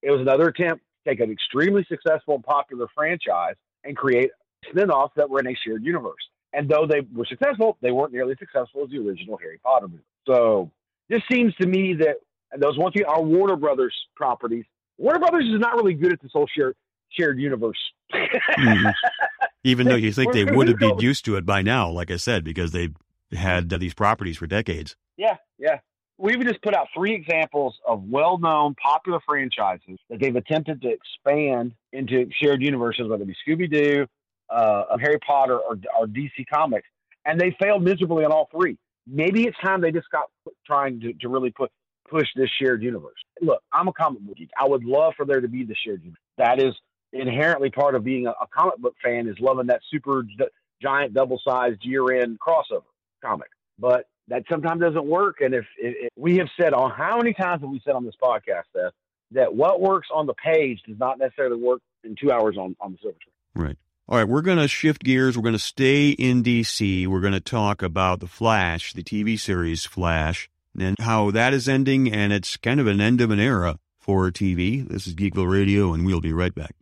[0.03, 4.31] It was another attempt to take an extremely successful and popular franchise and create
[4.71, 6.23] spin-offs that were in a shared universe.
[6.53, 9.89] And though they were successful, they weren't nearly as successful as the original Harry Potter
[9.89, 10.03] movie.
[10.27, 10.71] So
[11.09, 12.17] this seems to me that
[12.53, 14.65] and those once again are Warner Brothers properties.
[14.97, 16.77] Warner Brothers is not really good at this whole shared
[17.11, 17.79] shared universe.
[18.13, 18.89] mm-hmm.
[19.65, 22.17] Even though you think they would have been used to it by now, like I
[22.17, 22.95] said, because they've
[23.33, 24.97] had these properties for decades.
[25.17, 25.81] Yeah, yeah.
[26.19, 31.75] We've just put out three examples of well-known, popular franchises that they've attempted to expand
[31.93, 34.07] into shared universes, whether it be Scooby Doo,
[34.51, 36.89] uh, Harry Potter, or, or DC Comics,
[37.25, 38.77] and they failed miserably on all three.
[39.07, 40.25] Maybe it's time they just got
[40.67, 41.71] trying to, to really put
[42.11, 43.19] push this shared universe.
[43.41, 44.51] Look, I'm a comic book geek.
[44.59, 46.21] I would love for there to be the shared universe.
[46.39, 46.75] That is
[47.13, 50.47] inherently part of being a, a comic book fan is loving that super d-
[50.83, 52.83] giant double sized year end crossover
[53.23, 53.49] comic.
[53.79, 55.41] But that sometimes doesn't work.
[55.41, 58.05] And if, if, if, we have said on how many times have we said on
[58.05, 58.93] this podcast, Seth,
[59.33, 62.93] that what works on the page does not necessarily work in two hours on, on
[62.93, 63.67] the silver screen.
[63.67, 63.79] Right.
[64.09, 65.37] All right, we're going to shift gears.
[65.37, 67.07] We're going to stay in DC.
[67.07, 71.69] We're going to talk about The Flash, the TV series Flash and how that is
[71.69, 74.87] ending, and it's kind of an end of an era for TV.
[74.87, 76.75] This is Geekville Radio, and we'll be right back.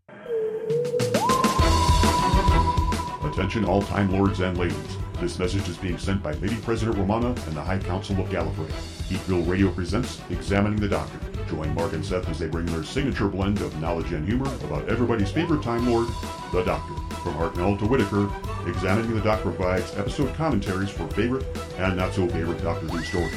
[3.25, 4.96] Attention, all Time Lords and ladies.
[5.20, 8.70] This message is being sent by Lady President Romana and the High Council of Gallifrey.
[9.09, 11.18] Geekville Radio presents Examining the Doctor.
[11.48, 14.87] Join Mark and Seth as they bring their signature blend of knowledge and humor about
[14.90, 16.07] everybody's favorite Time Lord,
[16.52, 16.94] the Doctor.
[17.22, 18.31] From Hartnell to Whittaker,
[18.68, 21.46] Examining the Doctor provides episode commentaries for favorite
[21.79, 23.33] and not so favorite Doctor Who stories.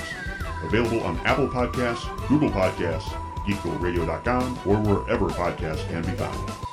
[0.64, 3.10] Available on Apple Podcasts, Google Podcasts,
[3.48, 6.69] GeekvilleRadio.com, or wherever podcasts can be found.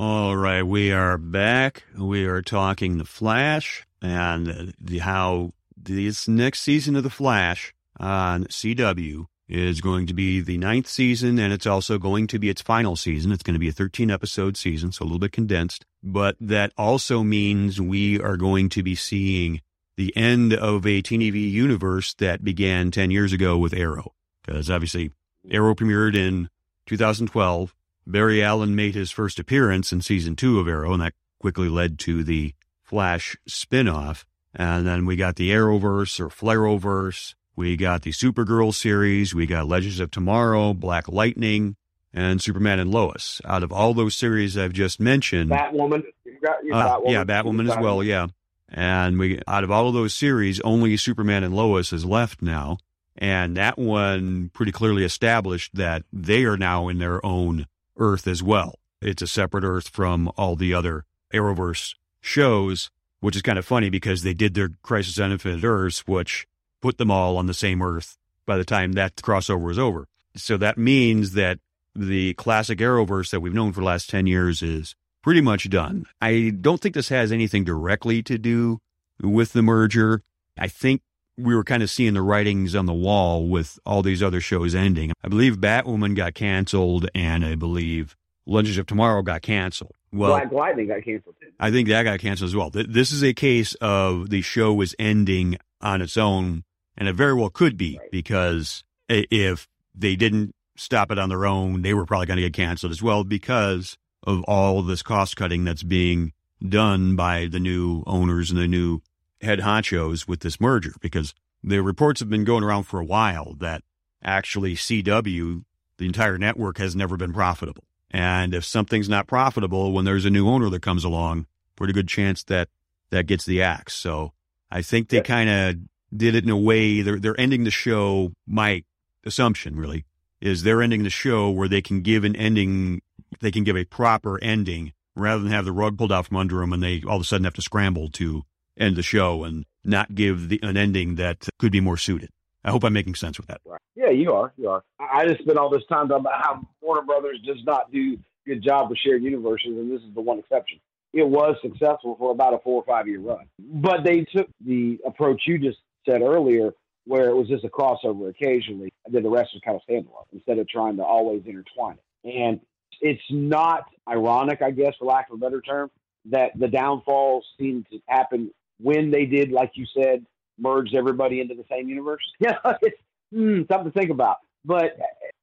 [0.00, 1.82] All right, we are back.
[1.98, 8.44] We are talking the Flash and the, how this next season of the Flash on
[8.44, 12.62] CW is going to be the ninth season, and it's also going to be its
[12.62, 13.32] final season.
[13.32, 15.84] It's going to be a 13 episode season, so a little bit condensed.
[16.00, 19.62] But that also means we are going to be seeing
[19.96, 24.14] the end of a TV universe that began 10 years ago with Arrow.
[24.46, 25.10] Because obviously,
[25.50, 26.50] Arrow premiered in
[26.86, 27.74] 2012.
[28.08, 31.98] Barry Allen made his first appearance in season two of Arrow, and that quickly led
[32.00, 34.24] to the Flash spinoff.
[34.54, 37.34] And then we got the Arrowverse or Flarrowverse.
[37.54, 39.34] We got the Supergirl series.
[39.34, 41.76] We got Legends of Tomorrow, Black Lightning,
[42.14, 43.42] and Superman and Lois.
[43.44, 46.04] Out of all those series I've just mentioned, Batwoman,
[46.42, 47.10] got, uh, Batwoman.
[47.10, 48.28] yeah, Batwoman as well, yeah.
[48.70, 52.78] And we, out of all of those series, only Superman and Lois is left now.
[53.16, 57.66] And that one pretty clearly established that they are now in their own
[57.98, 58.78] Earth as well.
[59.00, 63.90] It's a separate Earth from all the other Arrowverse shows, which is kind of funny
[63.90, 66.46] because they did their Crisis on Infinite Earths, which
[66.80, 70.06] put them all on the same Earth by the time that crossover was over.
[70.34, 71.58] So that means that
[71.94, 76.06] the classic Arrowverse that we've known for the last 10 years is pretty much done.
[76.20, 78.80] I don't think this has anything directly to do
[79.20, 80.22] with the merger.
[80.56, 81.02] I think
[81.38, 84.74] we were kind of seeing the writings on the wall with all these other shows
[84.74, 85.12] ending.
[85.22, 89.92] I believe Batwoman got canceled, and I believe Legends of Tomorrow got canceled.
[90.12, 91.36] Well, Black Lightning got canceled.
[91.40, 91.48] Too.
[91.60, 92.70] I think that got canceled as well.
[92.70, 96.64] This is a case of the show was ending on its own,
[96.96, 98.10] and it very well could be right.
[98.10, 102.54] because if they didn't stop it on their own, they were probably going to get
[102.54, 103.96] canceled as well because
[104.26, 106.32] of all this cost cutting that's being
[106.66, 109.00] done by the new owners and the new
[109.40, 113.54] head honchos with this merger because the reports have been going around for a while
[113.58, 113.82] that
[114.22, 115.64] actually CW,
[115.98, 117.84] the entire network, has never been profitable.
[118.10, 121.46] And if something's not profitable when there's a new owner that comes along,
[121.76, 122.68] pretty good chance that
[123.10, 123.94] that gets the axe.
[123.94, 124.32] So
[124.70, 125.76] I think they kind of
[126.16, 128.32] did it in a way they're they're ending the show.
[128.46, 128.84] My
[129.24, 130.04] assumption really
[130.40, 133.02] is they're ending the show where they can give an ending,
[133.40, 136.58] they can give a proper ending rather than have the rug pulled out from under
[136.58, 138.44] them and they all of a sudden have to scramble to
[138.78, 142.30] end the show and not give the, an ending that could be more suited.
[142.64, 143.60] I hope I'm making sense with that.
[143.94, 144.52] Yeah, you are.
[144.56, 144.84] You are.
[145.00, 148.48] I just spent all this time talking about how Warner Brothers does not do a
[148.48, 150.78] good job with shared universes, and this is the one exception.
[151.12, 154.98] It was successful for about a four or five year run, but they took the
[155.06, 156.72] approach you just said earlier,
[157.06, 160.24] where it was just a crossover occasionally, and then the rest was kind of standalone
[160.32, 162.36] instead of trying to always intertwine it.
[162.38, 162.60] And
[163.00, 165.90] it's not ironic, I guess, for lack of a better term,
[166.26, 170.24] that the downfall seem to happen when they did, like you said,
[170.58, 172.22] merge everybody into the same universe.
[172.40, 173.00] Yeah, it's
[173.34, 174.38] mm, something to think about.
[174.64, 174.96] But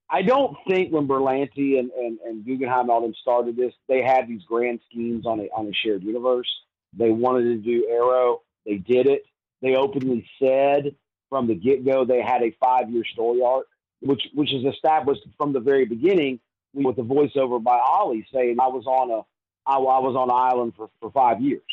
[0.09, 4.01] I don't think when Berlanti and, and, and Guggenheim and all them started this, they
[4.01, 6.49] had these grand schemes on a on a shared universe.
[6.93, 8.41] They wanted to do Arrow.
[8.65, 9.23] They did it.
[9.61, 10.95] They openly said
[11.29, 13.67] from the get go they had a five year story arc,
[14.01, 16.39] which which is established from the very beginning
[16.73, 19.25] with the voiceover by Ollie saying I was on a
[19.65, 21.63] I, I was on an island for, for five years.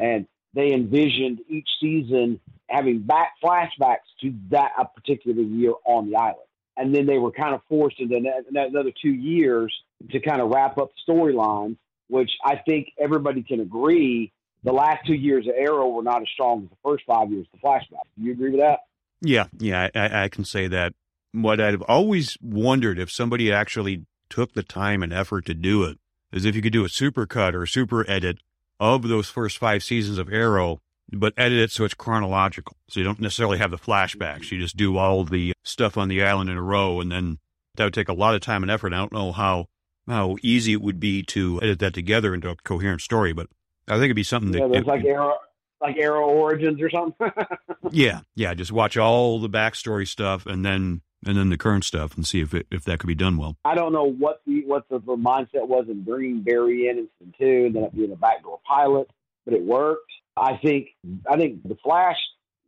[0.00, 6.16] And they envisioned each season having back flashbacks to that a particular year on the
[6.16, 6.38] island.
[6.76, 8.16] And then they were kind of forced into
[8.54, 9.74] another two years
[10.10, 11.76] to kind of wrap up storylines,
[12.08, 14.32] which I think everybody can agree
[14.64, 17.46] the last two years of Arrow were not as strong as the first five years
[17.52, 18.04] of the flashback.
[18.16, 18.80] Do you agree with that?
[19.20, 20.94] Yeah, yeah, I, I can say that.
[21.32, 25.98] What I've always wondered if somebody actually took the time and effort to do it
[26.32, 28.38] is if you could do a super cut or a super edit
[28.82, 30.80] of those first five seasons of Arrow,
[31.12, 32.76] but edit it so it's chronological.
[32.88, 34.50] So you don't necessarily have the flashbacks.
[34.50, 37.38] You just do all the stuff on the island in a row, and then
[37.76, 38.92] that would take a lot of time and effort.
[38.92, 39.68] I don't know how
[40.08, 43.46] how easy it would be to edit that together into a coherent story, but
[43.86, 45.38] I think it'd be something yeah, that it's like Arrow,
[45.80, 47.30] like Arrow Origins or something.
[47.92, 48.52] yeah, yeah.
[48.54, 52.40] Just watch all the backstory stuff, and then and then the current stuff and see
[52.40, 53.56] if it, if that could be done well.
[53.64, 57.34] I don't know what the what the, the mindset was in bringing Barry in and
[57.38, 59.10] two and then it being a backdoor pilot,
[59.44, 60.10] but it worked.
[60.36, 60.88] I think
[61.30, 62.16] I think the Flash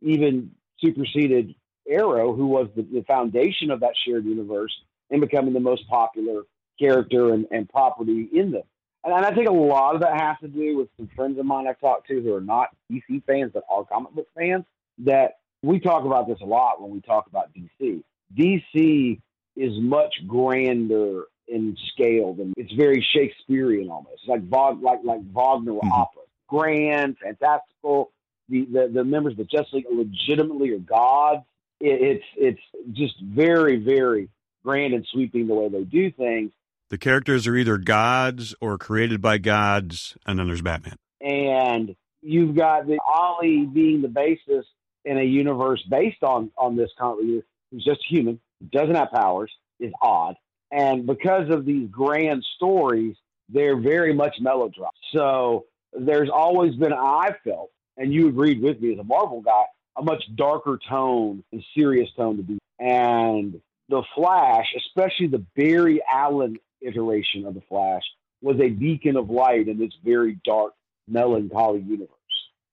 [0.01, 1.55] even superseded
[1.87, 4.73] Arrow, who was the, the foundation of that shared universe,
[5.09, 6.43] in becoming the most popular
[6.79, 8.63] character and, and property in them.
[9.03, 11.45] And, and I think a lot of that has to do with some friends of
[11.45, 14.65] mine I've talked to who are not DC fans but are comic book fans.
[14.99, 18.03] That we talk about this a lot when we talk about DC
[18.37, 19.21] DC
[19.55, 24.21] is much grander in scale than it's very Shakespearean almost.
[24.21, 25.91] It's like Vog, like like Wagner mm-hmm.
[25.91, 28.11] opera, grand, fantastical.
[28.49, 31.43] The, the the members of the Justice League legitimately are gods.
[31.79, 34.29] It, it's it's just very very
[34.63, 36.51] grand and sweeping the way they do things.
[36.89, 40.97] The characters are either gods or created by gods, and then there's Batman.
[41.21, 44.65] And you've got the Ollie being the basis
[45.03, 47.43] in a universe based on on this continuity,
[47.75, 48.39] who's just human,
[48.71, 50.35] doesn't have powers, is odd.
[50.71, 53.15] And because of these grand stories,
[53.49, 54.89] they're very much melodrama.
[55.13, 59.65] So there's always been, I felt, and you agreed with me as a Marvel guy,
[59.97, 62.57] a much darker tone and serious tone to be.
[62.79, 68.03] And the Flash, especially the Barry Allen iteration of the Flash,
[68.41, 70.73] was a beacon of light in this very dark,
[71.07, 72.09] melancholy universe.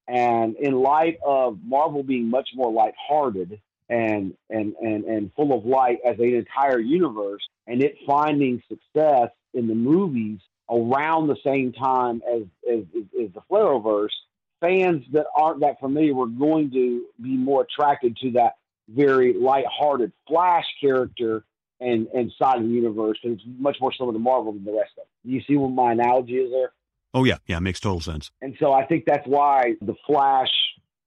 [0.08, 3.60] And in light of Marvel being much more lighthearted
[3.92, 9.28] and and and and full of light as an entire universe, and it finding success
[9.52, 12.84] in the movies around the same time as as,
[13.22, 14.16] as the Flarrowverse,
[14.60, 18.54] fans that aren't that familiar were going to be more attracted to that
[18.88, 21.44] very light-hearted Flash character
[21.78, 24.72] and and side of the universe, and it's much more similar to Marvel than the
[24.72, 25.30] rest of it.
[25.30, 26.72] You see what my analogy is there?
[27.12, 28.30] Oh yeah, yeah, makes total sense.
[28.40, 30.48] And so I think that's why the Flash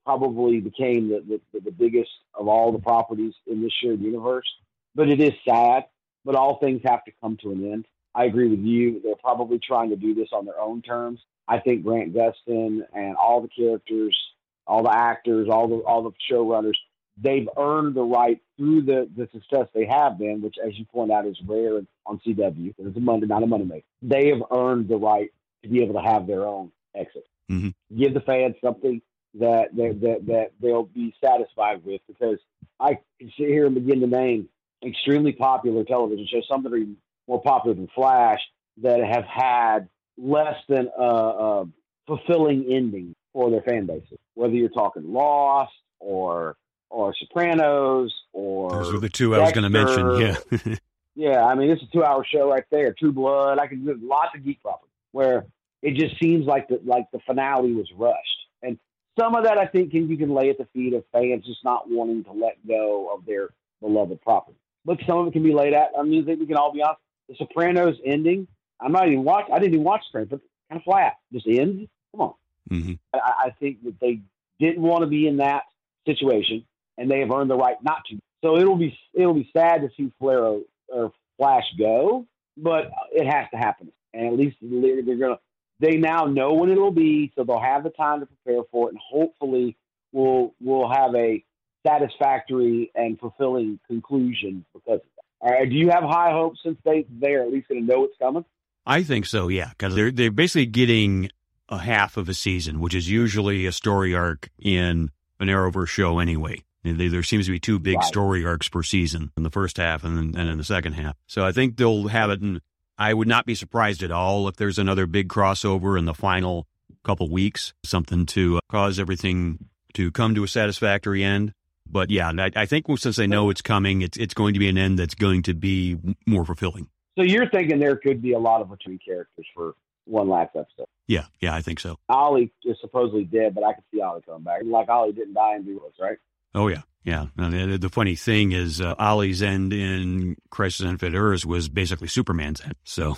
[0.05, 4.45] probably became the, the, the biggest of all the properties in this shared universe.
[4.93, 5.85] But it is sad.
[6.23, 7.85] But all things have to come to an end.
[8.15, 9.01] I agree with you.
[9.03, 11.19] They're probably trying to do this on their own terms.
[11.47, 14.17] I think Grant Gustin and all the characters,
[14.65, 16.73] all the actors, all the all the showrunners,
[17.21, 21.11] they've earned the right through the, the success they have been, which, as you point
[21.11, 22.73] out, is rare on CW.
[22.77, 23.85] It's a Monday, not a Monday maker.
[24.01, 25.31] They have earned the right
[25.63, 27.27] to be able to have their own exit.
[27.51, 27.97] Mm-hmm.
[27.97, 29.01] Give the fans something
[29.39, 32.39] that, that that that they'll be satisfied with, because
[32.79, 34.49] I can sit here and begin to name
[34.85, 36.85] extremely popular television shows, some that are
[37.27, 38.39] more popular than Flash,
[38.81, 41.65] that have had less than a, a
[42.07, 44.17] fulfilling ending for their fan bases.
[44.33, 46.55] Whether you're talking Lost or
[46.89, 50.19] or Sopranos or those are the two I was going to mention.
[50.19, 50.75] Yeah,
[51.15, 51.45] yeah.
[51.45, 52.93] I mean, it's a two-hour show right there.
[52.93, 53.59] True Blood.
[53.59, 55.45] I can do lots of geek properties where
[55.81, 58.77] it just seems like the like the finale was rushed, and
[59.17, 61.63] some of that I think can, you can lay at the feet of fans just
[61.63, 63.49] not wanting to let go of their
[63.81, 64.57] beloved property.
[64.83, 65.89] But some of it can be laid at.
[65.97, 67.01] I mean, we can all be honest.
[67.29, 68.47] The Sopranos ending.
[68.79, 69.45] I'm not even watch.
[69.51, 71.13] I didn't even watch Sopranos, but kind of flat.
[71.33, 71.89] Just ends.
[72.11, 72.33] Come on.
[72.69, 72.93] mm-hmm.
[73.13, 74.21] I, I think that they
[74.59, 75.63] didn't want to be in that
[76.05, 76.65] situation,
[76.97, 78.19] and they have earned the right not to.
[78.43, 83.47] So it'll be it'll be sad to see Flare or Flash go, but it has
[83.51, 83.91] to happen.
[84.13, 85.39] And at least they're, they're gonna.
[85.79, 88.91] They now know when it'll be, so they'll have the time to prepare for it,
[88.93, 89.75] and hopefully,
[90.11, 91.43] we'll we'll have a
[91.85, 95.23] satisfactory and fulfilling conclusion because of that.
[95.41, 98.05] All right, do you have high hopes since they they're at least going to know
[98.05, 98.45] it's coming?
[98.85, 101.29] I think so, yeah, because they're they're basically getting
[101.69, 105.09] a half of a season, which is usually a story arc in
[105.39, 106.63] an Arrowverse show anyway.
[106.83, 108.03] There seems to be two big Right.
[108.05, 111.15] story arcs per season in the first half and then, and in the second half.
[111.25, 112.41] So I think they'll have it.
[112.41, 112.61] And
[112.97, 116.67] I would not be surprised at all if there's another big crossover in the final
[117.03, 121.53] couple weeks, something to uh, cause everything to come to a satisfactory end.
[121.87, 124.67] But yeah, I, I think since they know it's coming, it's it's going to be
[124.67, 126.87] an end that's going to be more fulfilling.
[127.17, 130.87] So you're thinking there could be a lot of returning characters for one last episode.
[131.07, 131.97] Yeah, yeah, I think so.
[132.09, 134.61] Ollie is supposedly dead, but I could see Ollie coming back.
[134.65, 136.17] Like Ollie didn't die in Duos, right?
[136.55, 137.27] Oh yeah, yeah.
[137.37, 141.69] And the, the funny thing is, uh, Ollie's end in Crisis on Infinite Earths was
[141.69, 142.75] basically Superman's end.
[142.83, 143.17] So,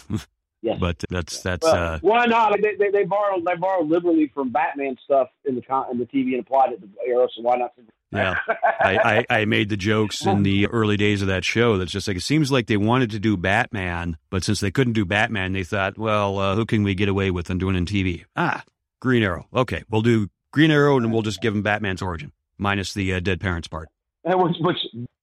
[0.63, 0.77] Yes.
[0.81, 2.59] but that's that's Well, uh, why not?
[2.61, 6.05] They, they, they borrowed they borrowed liberally from Batman stuff in the con- in the
[6.05, 7.27] TV and applied it to Arrow.
[7.35, 7.73] So why not?
[8.11, 8.37] yeah.
[8.79, 11.77] I, I I made the jokes in the early days of that show.
[11.77, 14.93] That's just like it seems like they wanted to do Batman, but since they couldn't
[14.93, 17.85] do Batman, they thought, well, uh, who can we get away with and doing in
[17.85, 18.25] TV?
[18.35, 18.63] Ah,
[18.99, 19.47] Green Arrow.
[19.53, 23.19] Okay, we'll do Green Arrow, and we'll just give him Batman's origin minus the uh,
[23.19, 23.89] dead parents part.
[24.23, 24.77] which, which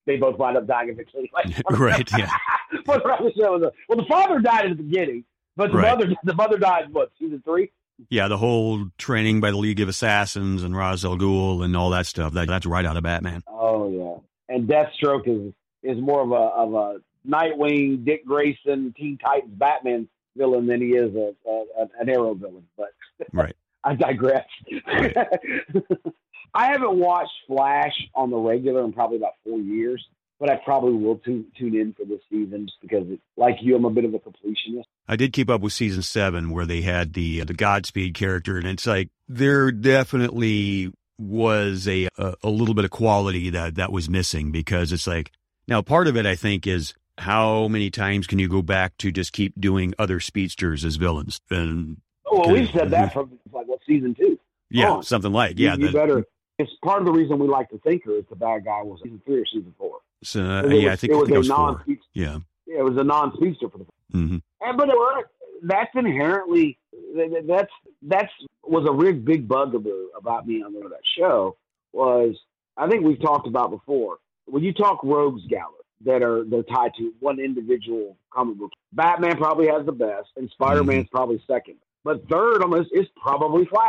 [0.07, 1.31] they both wind up dying eventually.
[1.71, 2.29] Right, yeah.
[2.73, 5.25] a- well, the father died at the beginning,
[5.57, 5.99] but the Right.
[5.99, 7.71] mother the mother died what season three?
[8.11, 11.91] Yeah, the whole training by the League of Assassins and Ra's al Ghul and all
[11.91, 12.33] that stuff.
[12.33, 13.43] That, that's right out of Batman.
[13.47, 13.89] Oh
[14.49, 19.55] yeah, and Deathstroke is is more of a of a Nightwing, Dick Grayson, Teen Titans,
[19.57, 22.67] Batman villain than he is a, a an Arrow villain.
[22.77, 22.89] But
[23.33, 23.55] Right.
[23.85, 24.47] I digress.
[24.87, 25.17] Right.
[26.55, 30.05] I haven't watched Flash on the regular in probably about four years,
[30.39, 33.75] but I probably will tune tune in for this season just because, it, like you,
[33.77, 34.85] I'm a bit of a completionist.
[35.09, 38.57] I did keep up with season seven where they had the uh, the Godspeed character,
[38.57, 43.93] and it's like there definitely was a a, a little bit of quality that that
[43.93, 45.31] was missing because it's like
[45.69, 49.13] now part of it I think is how many times can you go back to
[49.13, 51.99] just keep doing other speedsters as villains and
[52.31, 54.39] Well, we've said that from like what season two.
[54.71, 55.03] yeah on.
[55.05, 56.25] something like yeah you, that- better.
[56.59, 59.21] It's part of the reason we like the Thinker is the bad guy was season
[59.27, 59.99] three or season four.
[60.23, 61.83] so, uh, yeah I think, it was think a was non
[62.13, 63.85] yeah Yeah, it was a non-speedster for the.
[64.15, 64.39] Mm-hmm.
[64.61, 64.89] And but
[65.63, 66.79] that's inherently
[67.47, 68.33] that's that's
[68.63, 71.57] was a real big bugaboo about me on that show
[71.93, 72.37] was
[72.77, 75.75] I think we've talked about before when you talk rogues gallery
[76.05, 78.71] that are they're tied to one individual comic book.
[78.93, 83.07] Batman probably has the best, and Spider Man's probably second, but third on this is
[83.21, 83.89] probably Flash.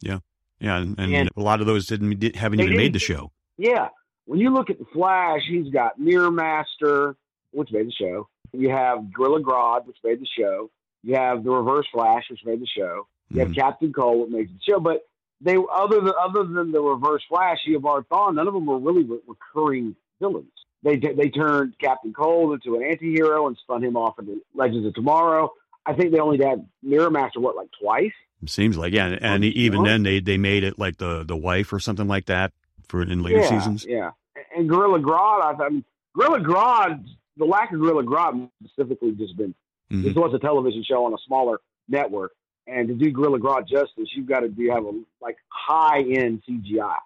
[0.00, 0.18] Yeah,
[0.60, 3.30] and, and, And- a lot of those didn't did, haven't even made didn't- the show.
[3.58, 3.88] Yeah,
[4.26, 7.16] when you look at the Flash, he's got Mirror Master,
[7.52, 8.28] which made the show.
[8.52, 10.70] You have Gorilla Grodd, which made the show.
[11.02, 13.06] You have the Reverse Flash, which made the show.
[13.30, 13.54] You have Mhm.
[13.56, 14.80] Captain Cold, which makes the show.
[14.80, 15.06] But
[15.40, 19.04] they other than other than the Reverse Flash, Eobard Thawne, none of them were really
[19.04, 20.50] re- recurring villains.
[20.82, 24.94] They they turned Captain Cold into an anti-hero and spun him off into Legends of
[24.94, 25.52] Tomorrow.
[25.86, 28.12] I think they only had Mirror Master what like twice.
[28.46, 31.72] Seems like yeah, and Oh, even then they they made it like the the wife
[31.72, 32.52] or something like that
[32.88, 33.84] for in later yeah, seasons.
[33.86, 34.10] Yeah,
[34.56, 35.84] and Gorilla Grodd, I, I mean,
[36.16, 37.04] Gorilla Grodd,
[37.36, 39.54] the lack of Gorilla Grodd specifically just been
[39.92, 40.04] Mhm.
[40.04, 42.32] this was a television show on a smaller network,
[42.66, 46.42] and to do Gorilla Grodd justice, you've got to do have a like high end
[46.48, 46.96] CGI.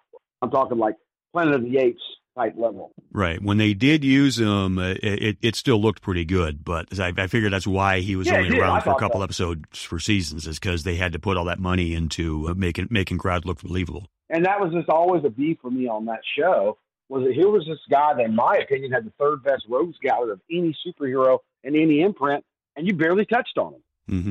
[0.43, 0.95] I'm talking like
[1.33, 2.03] Planet of the Apes
[2.37, 2.93] type level.
[3.13, 3.41] Right.
[3.43, 6.65] When they did use him, uh, it it still looked pretty good.
[6.65, 9.25] But I, I figured that's why he was Yeah, only around for a couple so.
[9.25, 12.89] episodes for seasons, is because they had to put all that money into uh, making
[12.91, 14.07] making Grodd look believable.
[14.31, 16.79] And that was just always a beef for me on that show.
[17.09, 19.97] Was that here was this guy that, in my opinion, had the third best rogues
[20.03, 22.43] gallery of any superhero in any imprint,
[22.77, 23.83] and you barely touched on him.
[24.25, 24.31] hmm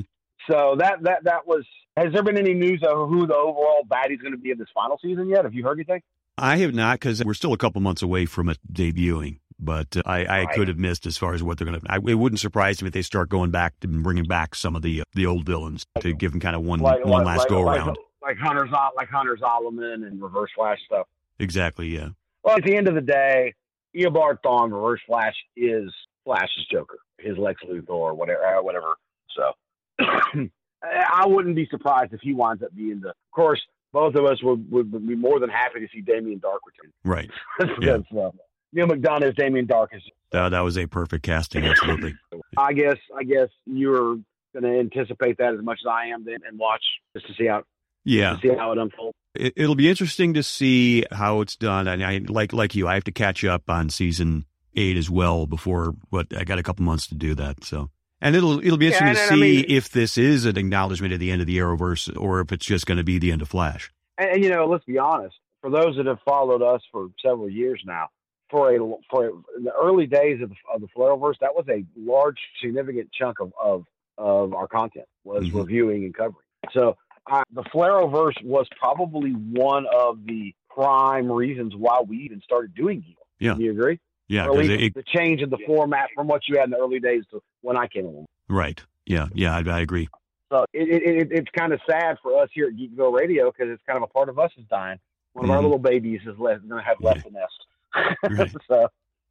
[0.49, 1.65] So that that that was.
[1.95, 4.67] Has there been any news of who the overall baddie's going to be of this
[4.73, 5.43] final season yet?
[5.45, 6.01] Have you heard anything?
[6.37, 9.39] I have not because we're still a couple months away from it debuting.
[9.59, 10.55] But uh, I, I Right.
[10.55, 12.09] could have missed as far as what they're going to.
[12.09, 15.01] It wouldn't surprise me if they start going back and bringing back some of the
[15.01, 17.97] uh, the old villains to give them kind of one one last go around.
[18.21, 21.07] like Hunter Zo- like Hunter Zolomon and Reverse Flash stuff.
[21.39, 21.87] Exactly.
[21.87, 22.09] Yeah.
[22.43, 23.53] Well, at the end of the day,
[23.95, 25.93] Eobard Thawne, Reverse Flash is
[26.25, 28.95] Flash's Joker, his Lex Luthor, or whatever, uh, whatever.
[29.35, 29.53] So,
[30.83, 33.09] I wouldn't be surprised if he winds up being the.
[33.09, 33.61] Of course,
[33.91, 36.91] both of us would, would, be more than happy to see Damien Darhk return.
[37.03, 37.29] Right.
[37.79, 38.31] because uh,
[38.73, 40.03] Neal McDonough as Damien Darhk is.
[40.31, 41.63] That, that was a perfect casting.
[41.63, 42.15] Absolutely.
[42.57, 42.97] I guess.
[43.15, 44.17] I guess you're
[44.53, 46.83] going to anticipate that as much as I am, then, and watch
[47.15, 47.63] just to see how
[48.03, 48.35] Yeah.
[48.35, 49.15] to see how it unfolds.
[49.35, 51.87] it, it'll be interesting to see how it's done.
[51.87, 55.45] And I like like you, I have to catch up on season eight as well
[55.45, 55.93] before.
[56.11, 57.63] But I got a couple months to do that.
[57.63, 57.89] So,
[58.23, 61.13] and it'll it'll be interesting Yeah, to see I mean- if this is an acknowledgement
[61.13, 63.41] of the end of the Arrowverse or if it's just going to be the end
[63.43, 63.91] of Flash.
[64.17, 65.35] And, and you know, let's be honest.
[65.61, 68.07] For those that have followed us for several years now,
[68.49, 68.77] for a
[69.09, 73.09] for in the early days of the, of the Flarrowverse, that was a large, significant
[73.13, 73.85] chunk of of,
[74.17, 75.55] of our content was Mhm.
[75.61, 76.35] reviewing and covering.
[76.73, 76.97] So
[77.31, 82.99] uh, the Flarrowverse was probably one of the prime reasons why we even started doing
[83.01, 83.17] Geek.
[83.39, 83.53] Yeah.
[83.55, 83.99] Do you agree?
[84.27, 86.71] Yeah, Or least it, it- the change in the format from what you had in
[86.71, 88.25] the early days to when I came along.
[88.47, 88.79] right.
[89.05, 90.07] Yeah, yeah, I, I agree.
[90.49, 93.69] So it, it, it, it's kind of sad for us here at Geekville Radio because
[93.73, 94.99] it's kind of a part of us is dying.
[95.33, 95.63] One of our Mhm.
[95.63, 98.13] little babies is left, going to have left the nest.
[98.29, 98.51] Right.
[98.67, 98.83] so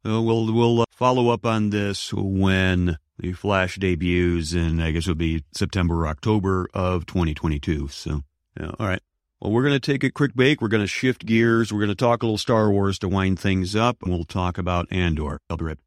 [0.05, 5.03] Uh, we'll we'll uh, follow up on this when the Flash debuts, and I guess
[5.03, 7.87] it'll be September or October of 2022.
[7.87, 8.21] So,
[8.59, 9.01] yeah, all right.
[9.39, 10.61] Well, we're going to take a quick break.
[10.61, 11.71] We're going to shift gears.
[11.73, 14.57] We're going to talk a little Star Wars to wind things up, and we'll talk
[14.57, 15.39] about Andor.
[15.49, 15.77] I'll be right.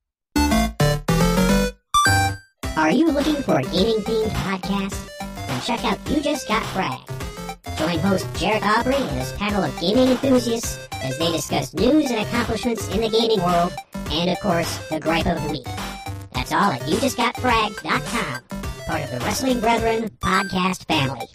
[2.86, 5.08] Are you looking for a gaming themed podcast?
[5.18, 7.76] Then check out You Just Got Fragged.
[7.76, 12.20] Join host Jared Aubrey and his panel of gaming enthusiasts as they discuss news and
[12.20, 13.72] accomplishments in the gaming world,
[14.12, 15.64] and of course, the gripe of the week.
[16.32, 18.42] That's all at YouJustGotFragged.com,
[18.86, 21.26] part of the Wrestling Brethren podcast family.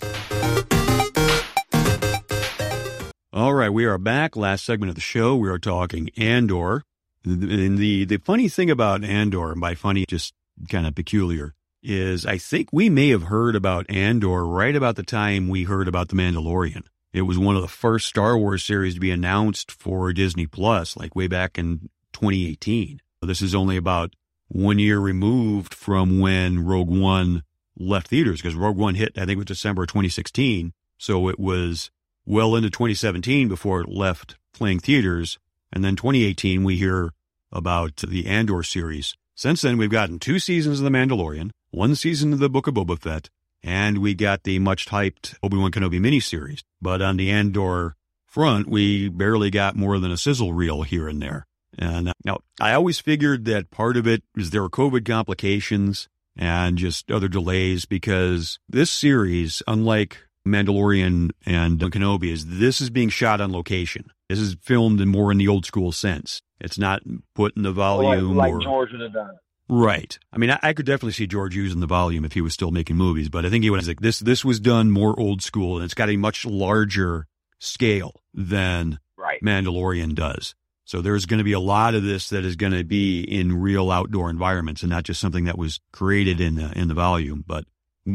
[3.33, 4.37] All right, we are back.
[4.37, 6.83] Last segment of the show, we are talking Andor.
[7.25, 10.33] And the, the funny thing about Andor, and by funny, just
[10.69, 15.03] kind of peculiar, is I think we may have heard about Andor right about the
[15.03, 16.83] time we heard about The Mandalorian.
[17.13, 20.95] It was one of the first Star Wars series to be announced for Disney Plus,
[20.95, 23.01] like way back in 2018.
[23.21, 24.15] This is only about
[24.47, 27.43] one year removed from when Rogue One
[27.77, 30.73] left theaters, because Rogue One hit, I think it was December 2016.
[30.97, 31.91] So it was
[32.25, 35.39] well into 2017 before it left playing theaters.
[35.73, 37.11] And then 2018, we hear
[37.51, 39.15] about the Andor series.
[39.41, 42.75] Since then, we've gotten two seasons of The Mandalorian, one season of the Book of
[42.75, 43.31] Boba Fett,
[43.63, 46.61] and we got the much hyped Obi-Wan Kenobi miniseries.
[46.79, 47.95] But on the Andor
[48.27, 51.47] front, we barely got more than a sizzle reel here and there.
[51.75, 56.07] And uh, now I always figured that part of it is there were COVID complications
[56.37, 63.09] and just other delays because this series, unlike Mandalorian and Kenobi, is this is being
[63.09, 64.11] shot on location.
[64.29, 66.43] This is filmed in more in the old school sense.
[66.61, 67.01] It's not
[67.35, 69.31] putting the volume like, like or George would have done.
[69.67, 70.17] Right.
[70.33, 72.71] I mean, I, I, could definitely see George using the volume if he was still
[72.71, 74.19] making movies, but I think he was like this.
[74.19, 77.25] This was done more old school, and it's got a much larger
[77.57, 79.41] scale than right.
[79.41, 80.55] Mandalorian does.
[80.83, 83.61] So there's going to be a lot of this that is going to be in
[83.61, 87.45] real outdoor environments, and not just something that was created in the in the volume.
[87.47, 87.63] But